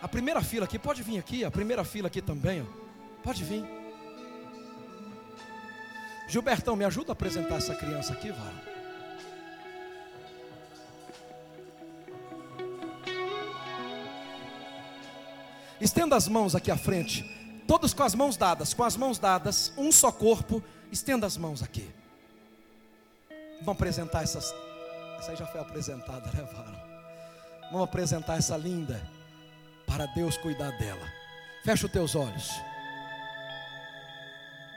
A 0.00 0.08
primeira 0.08 0.40
fila 0.40 0.64
aqui, 0.64 0.78
pode 0.78 1.02
vir 1.02 1.18
aqui. 1.18 1.44
A 1.44 1.50
primeira 1.50 1.84
fila 1.84 2.08
aqui 2.08 2.22
também. 2.22 2.62
Ó. 2.62 3.22
Pode 3.22 3.44
vir. 3.44 3.66
Gilbertão, 6.28 6.74
me 6.74 6.86
ajuda 6.86 7.10
a 7.10 7.12
apresentar 7.12 7.56
essa 7.56 7.74
criança 7.74 8.14
aqui, 8.14 8.30
Vara. 8.32 8.77
Estenda 15.80 16.16
as 16.16 16.28
mãos 16.28 16.54
aqui 16.54 16.70
à 16.70 16.76
frente. 16.76 17.24
Todos 17.66 17.92
com 17.92 18.02
as 18.02 18.14
mãos 18.14 18.36
dadas, 18.36 18.72
com 18.72 18.82
as 18.82 18.96
mãos 18.96 19.18
dadas, 19.18 19.72
um 19.76 19.92
só 19.92 20.10
corpo. 20.10 20.62
Estenda 20.90 21.26
as 21.26 21.36
mãos 21.36 21.62
aqui. 21.62 21.88
Vamos 23.60 23.76
apresentar 23.76 24.22
essas. 24.22 24.54
Essa 25.18 25.32
aí 25.32 25.36
já 25.36 25.46
foi 25.46 25.60
apresentada, 25.60 26.30
né? 26.32 26.48
Vamos 27.70 27.84
apresentar 27.84 28.38
essa 28.38 28.56
linda 28.56 29.00
para 29.86 30.06
Deus 30.06 30.36
cuidar 30.38 30.70
dela. 30.78 31.06
Fecha 31.64 31.86
os 31.86 31.92
teus 31.92 32.14
olhos. 32.14 32.50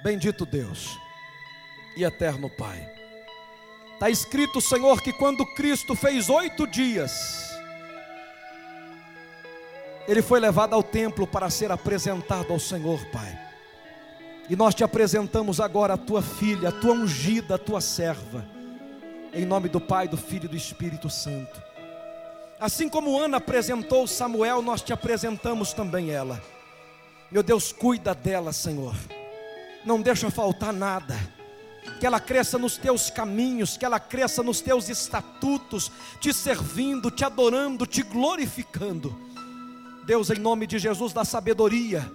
Bendito 0.03 0.45
Deus 0.45 0.97
e 1.95 2.03
eterno 2.03 2.49
Pai. 2.49 2.89
Está 3.93 4.09
escrito, 4.09 4.59
Senhor, 4.59 5.01
que 5.01 5.13
quando 5.13 5.45
Cristo 5.53 5.95
fez 5.95 6.27
oito 6.27 6.65
dias, 6.65 7.50
ele 10.11 10.21
foi 10.21 10.41
levado 10.41 10.73
ao 10.73 10.83
templo 10.83 11.25
para 11.25 11.49
ser 11.49 11.71
apresentado 11.71 12.51
ao 12.51 12.59
Senhor, 12.59 12.99
Pai. 13.13 13.39
E 14.49 14.57
nós 14.57 14.75
te 14.75 14.83
apresentamos 14.83 15.61
agora 15.61 15.93
a 15.93 15.97
tua 15.97 16.21
filha, 16.21 16.67
a 16.67 16.71
tua 16.73 16.91
ungida, 16.91 17.55
a 17.55 17.57
tua 17.57 17.79
serva, 17.79 18.45
em 19.33 19.45
nome 19.45 19.69
do 19.69 19.79
Pai, 19.79 20.09
do 20.09 20.17
Filho 20.17 20.45
e 20.45 20.49
do 20.49 20.57
Espírito 20.57 21.09
Santo. 21.09 21.63
Assim 22.59 22.89
como 22.89 23.17
Ana 23.17 23.37
apresentou 23.37 24.05
Samuel, 24.05 24.61
nós 24.61 24.81
te 24.81 24.91
apresentamos 24.91 25.71
também 25.71 26.11
ela. 26.11 26.43
Meu 27.31 27.41
Deus, 27.41 27.71
cuida 27.71 28.13
dela, 28.13 28.51
Senhor. 28.51 28.93
Não 29.85 30.01
deixa 30.01 30.29
faltar 30.29 30.73
nada. 30.73 31.17
Que 32.01 32.05
ela 32.05 32.19
cresça 32.19 32.57
nos 32.57 32.75
teus 32.75 33.09
caminhos, 33.09 33.77
que 33.77 33.85
ela 33.85 33.99
cresça 33.99 34.43
nos 34.43 34.59
teus 34.59 34.89
estatutos, 34.89 35.89
te 36.19 36.33
servindo, 36.33 37.09
te 37.09 37.23
adorando, 37.23 37.87
te 37.87 38.03
glorificando 38.03 39.30
Deus, 40.05 40.29
em 40.29 40.39
nome 40.39 40.65
de 40.65 40.79
Jesus, 40.79 41.13
dá 41.13 41.23
sabedoria 41.23 42.09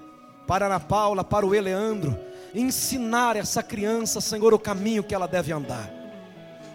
para 0.47 0.67
Ana 0.67 0.81
Paula, 0.81 1.25
para 1.25 1.47
o 1.47 1.55
Eleandro, 1.55 2.19
ensinar 2.55 3.37
essa 3.37 3.63
criança, 3.63 4.21
Senhor, 4.21 4.55
o 4.55 4.59
caminho 4.59 5.03
que 5.03 5.15
ela 5.15 5.27
deve 5.27 5.53
andar. 5.53 5.91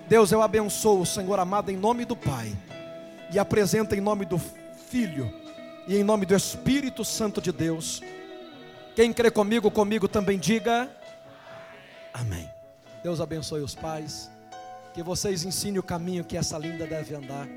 Deus, 0.07 0.31
eu 0.31 0.41
abençoo, 0.41 1.05
Senhor 1.05 1.39
amado, 1.39 1.71
em 1.71 1.77
nome 1.77 2.05
do 2.05 2.15
Pai, 2.15 2.51
e 3.31 3.39
apresento 3.39 3.95
em 3.95 4.01
nome 4.01 4.25
do 4.25 4.39
Filho 4.89 5.33
e 5.87 5.95
em 5.95 6.03
nome 6.03 6.25
do 6.25 6.35
Espírito 6.35 7.05
Santo 7.05 7.41
de 7.41 7.51
Deus. 7.51 8.01
Quem 8.95 9.13
crê 9.13 9.31
comigo, 9.31 9.71
comigo 9.71 10.07
também 10.07 10.37
diga 10.37 10.89
Amém. 12.13 12.49
Deus 13.03 13.21
abençoe 13.21 13.61
os 13.61 13.73
pais, 13.73 14.29
que 14.93 15.01
vocês 15.01 15.43
ensinem 15.43 15.79
o 15.79 15.83
caminho 15.83 16.23
que 16.25 16.37
essa 16.37 16.57
linda 16.57 16.85
deve 16.85 17.15
andar, 17.15 17.47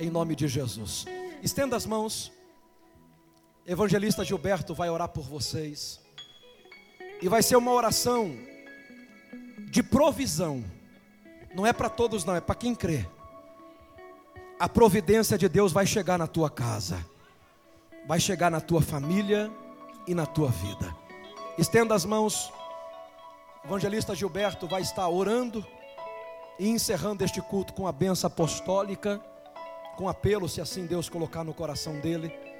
em 0.00 0.10
nome 0.10 0.34
de 0.34 0.48
Jesus. 0.48 1.04
Estenda 1.42 1.76
as 1.76 1.86
mãos. 1.86 2.32
Evangelista 3.64 4.24
Gilberto 4.24 4.74
vai 4.74 4.90
orar 4.90 5.08
por 5.08 5.22
vocês. 5.22 6.00
E 7.20 7.28
vai 7.28 7.42
ser 7.42 7.56
uma 7.56 7.70
oração 7.70 8.36
de 9.70 9.82
provisão. 9.82 10.64
Não 11.54 11.64
é 11.64 11.72
para 11.72 11.88
todos, 11.88 12.24
não, 12.24 12.34
é 12.34 12.40
para 12.40 12.56
quem 12.56 12.74
crê. 12.74 13.06
A 14.58 14.68
providência 14.68 15.38
de 15.38 15.48
Deus 15.48 15.72
vai 15.72 15.86
chegar 15.86 16.18
na 16.18 16.26
tua 16.26 16.50
casa, 16.50 17.04
vai 18.06 18.18
chegar 18.18 18.50
na 18.50 18.60
tua 18.60 18.82
família 18.82 19.50
e 20.08 20.14
na 20.14 20.26
tua 20.26 20.48
vida. 20.48 20.94
Estenda 21.56 21.94
as 21.94 22.04
mãos. 22.04 22.52
Evangelista 23.64 24.12
Gilberto 24.12 24.66
vai 24.66 24.82
estar 24.82 25.08
orando 25.08 25.64
e 26.58 26.68
encerrando 26.68 27.22
este 27.22 27.40
culto 27.40 27.72
com 27.72 27.86
a 27.86 27.92
benção 27.92 28.26
apostólica, 28.26 29.20
com 29.96 30.08
apelo, 30.08 30.48
se 30.48 30.60
assim 30.60 30.84
Deus 30.84 31.08
colocar 31.08 31.44
no 31.44 31.54
coração 31.54 32.00
dele 32.00 32.51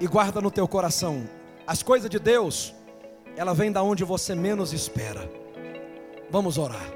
e 0.00 0.06
guarda 0.06 0.40
no 0.40 0.50
teu 0.50 0.66
coração. 0.66 1.28
As 1.66 1.82
coisas 1.82 2.10
de 2.10 2.18
Deus, 2.18 2.74
ela 3.36 3.54
vem 3.54 3.70
da 3.70 3.82
onde 3.82 4.04
você 4.04 4.34
menos 4.34 4.72
espera. 4.72 5.30
Vamos 6.30 6.58
orar. 6.58 6.86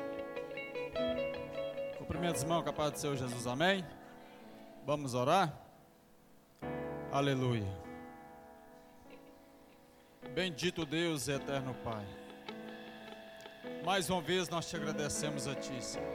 Cumprimentos, 1.98 2.42
irmão, 2.42 2.62
capaz 2.62 2.92
do 2.92 2.98
Senhor 2.98 3.16
Jesus, 3.16 3.46
amém? 3.46 3.84
Vamos 4.84 5.14
orar? 5.14 5.52
Aleluia. 7.12 7.66
Bendito 10.34 10.84
Deus 10.84 11.28
e 11.28 11.32
eterno 11.32 11.74
Pai. 11.82 12.04
Mais 13.84 14.10
uma 14.10 14.20
vez 14.20 14.48
nós 14.48 14.68
te 14.68 14.76
agradecemos 14.76 15.46
a 15.46 15.54
Ti, 15.54 15.82
Senhor. 15.82 16.06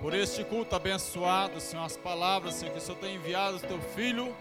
Por 0.00 0.12
este 0.14 0.42
culto 0.44 0.74
abençoado, 0.74 1.60
Senhor, 1.60 1.84
as 1.84 1.96
palavras, 1.96 2.54
Senhor, 2.54 2.72
que 2.72 2.78
o 2.78 2.80
Senhor 2.80 2.98
tem 2.98 3.14
enviado 3.14 3.56
o 3.56 3.60
Teu 3.60 3.80
Filho 3.80 4.34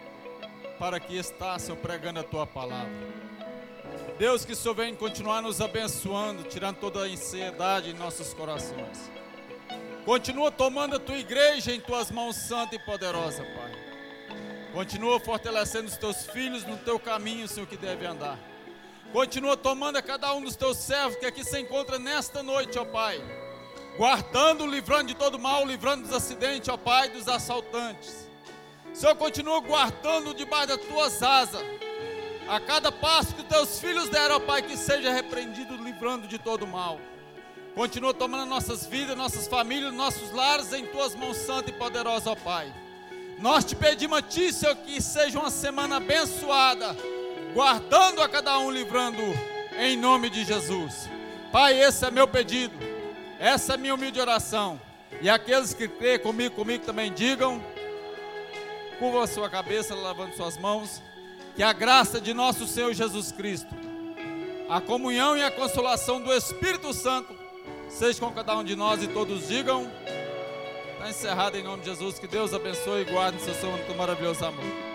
para 0.82 1.00
que 1.00 1.16
está, 1.16 1.60
Senhor, 1.60 1.78
pregando 1.78 2.22
a 2.22 2.24
tua 2.24 2.48
palavra. 2.48 2.90
Deus, 4.18 4.44
que 4.44 4.54
o 4.54 4.56
Senhor 4.56 4.74
venha 4.74 4.96
continuar 4.96 5.40
nos 5.40 5.62
abençoando, 5.62 6.42
tirando 6.46 6.78
toda 6.78 7.02
a 7.02 7.04
ansiedade 7.04 7.92
em 7.92 7.94
nossos 7.94 8.34
corações. 8.34 9.12
Continua 10.04 10.52
tomando 10.52 10.96
a 10.96 11.00
tua 11.00 11.20
igreja 11.20 11.72
em 11.72 11.80
tuas 11.80 12.10
mãos 12.10 12.36
santa 12.36 12.74
e 12.74 12.80
poderosa, 12.80 13.44
Pai. 13.44 14.72
Continua 14.74 15.20
fortalecendo 15.20 15.86
os 15.86 15.98
teus 15.98 16.26
filhos 16.26 16.66
no 16.66 16.78
teu 16.78 17.00
caminho, 17.00 17.48
Senhor, 17.48 17.68
que 17.68 17.78
deve 17.78 18.08
andar. 18.08 18.40
Continua 19.14 19.56
tomando 19.56 19.98
a 19.98 20.02
cada 20.02 20.34
um 20.34 20.42
dos 20.42 20.56
teus 20.56 20.78
servos 20.78 21.16
que 21.16 21.28
aqui 21.28 21.44
se 21.44 21.60
encontra 21.60 22.00
nesta 22.00 22.42
noite, 22.42 22.80
ó 22.80 22.86
Pai. 22.86 23.22
Guardando, 24.00 24.66
livrando 24.66 25.10
de 25.10 25.14
todo 25.14 25.38
mal, 25.38 25.64
livrando 25.64 26.08
dos 26.08 26.16
acidentes, 26.16 26.70
ó 26.70 26.76
Pai, 26.76 27.10
dos 27.10 27.28
assaltantes. 27.28 28.31
Senhor, 28.94 29.16
continua 29.16 29.60
guardando 29.62 30.34
debaixo 30.34 30.68
das 30.68 30.82
tuas 30.86 31.24
asas. 31.24 31.62
A 32.48 32.60
cada 32.60 32.92
passo 32.92 33.34
que 33.34 33.44
teus 33.44 33.80
filhos 33.80 34.10
deram, 34.10 34.42
Pai, 34.42 34.62
que 34.62 34.76
seja 34.76 35.14
repreendido, 35.14 35.78
livrando 35.78 36.28
de 36.28 36.38
todo 36.38 36.68
mal. 36.68 37.00
Continua 37.74 38.14
tomando 38.14 38.46
nossas 38.46 38.86
vidas, 38.86 39.16
nossas 39.16 39.48
famílias, 39.48 39.94
nossos 39.94 40.32
lares 40.32 40.74
em 40.74 40.86
tuas 40.86 41.16
mãos 41.16 41.38
santas 41.38 41.70
e 41.70 41.78
poderosas, 41.78 42.28
ó 42.28 42.36
Pai. 42.36 42.72
Nós 43.40 43.64
te 43.64 43.76
pedimos 43.76 44.20
a 44.20 44.22
Ti, 44.22 44.52
Senhor, 44.52 44.76
que 44.76 45.02
seja 45.02 45.40
uma 45.40 45.50
semana 45.50 45.96
abençoada, 45.96 46.96
guardando 47.54 48.22
a 48.22 48.28
cada 48.28 48.60
um, 48.60 48.70
livrando, 48.70 49.22
em 49.80 49.96
nome 49.96 50.30
de 50.30 50.44
Jesus. 50.44 51.10
Pai, 51.52 51.82
esse 51.82 52.06
é 52.06 52.12
meu 52.12 52.28
pedido, 52.28 52.76
essa 53.40 53.76
é 53.76 53.78
minha 53.78 53.96
humilde 53.96 54.20
oração. 54.20 54.80
E 55.22 55.30
aqueles 55.30 55.74
que 55.74 55.88
creem 55.88 56.20
comigo, 56.20 56.56
comigo 56.56 56.86
também 56.86 57.12
digam 57.14 57.64
curva 59.02 59.24
a 59.24 59.28
sua 59.28 59.50
cabeça, 59.50 59.96
lavando 59.96 60.36
suas 60.36 60.60
mãos. 60.60 61.02
Que 61.56 61.64
a 61.64 61.74
graça 61.74 62.22
de 62.22 62.36
nosso 62.36 62.68
Senhor 62.68 62.94
Jesus 62.94 63.32
Cristo, 63.32 63.76
a 64.70 64.80
comunhão 64.80 65.36
e 65.36 65.44
a 65.44 65.50
consolação 65.50 66.22
do 66.22 66.32
Espírito 66.32 66.94
Santo, 66.94 67.36
seja 67.90 68.20
com 68.20 68.32
cada 68.32 68.56
um 68.56 68.64
de 68.64 68.76
nós 68.76 69.02
e 69.02 69.08
todos 69.08 69.48
digam. 69.48 69.92
Está 70.94 71.10
encerrado 71.10 71.58
em 71.58 71.64
nome 71.64 71.82
de 71.82 71.90
Jesus. 71.90 72.20
Que 72.20 72.28
Deus 72.28 72.54
abençoe 72.54 73.02
e 73.02 73.06
guarde 73.06 73.42
seu 73.42 73.56
santo 73.56 73.96
maravilhoso 73.98 74.46
amor. 74.46 74.91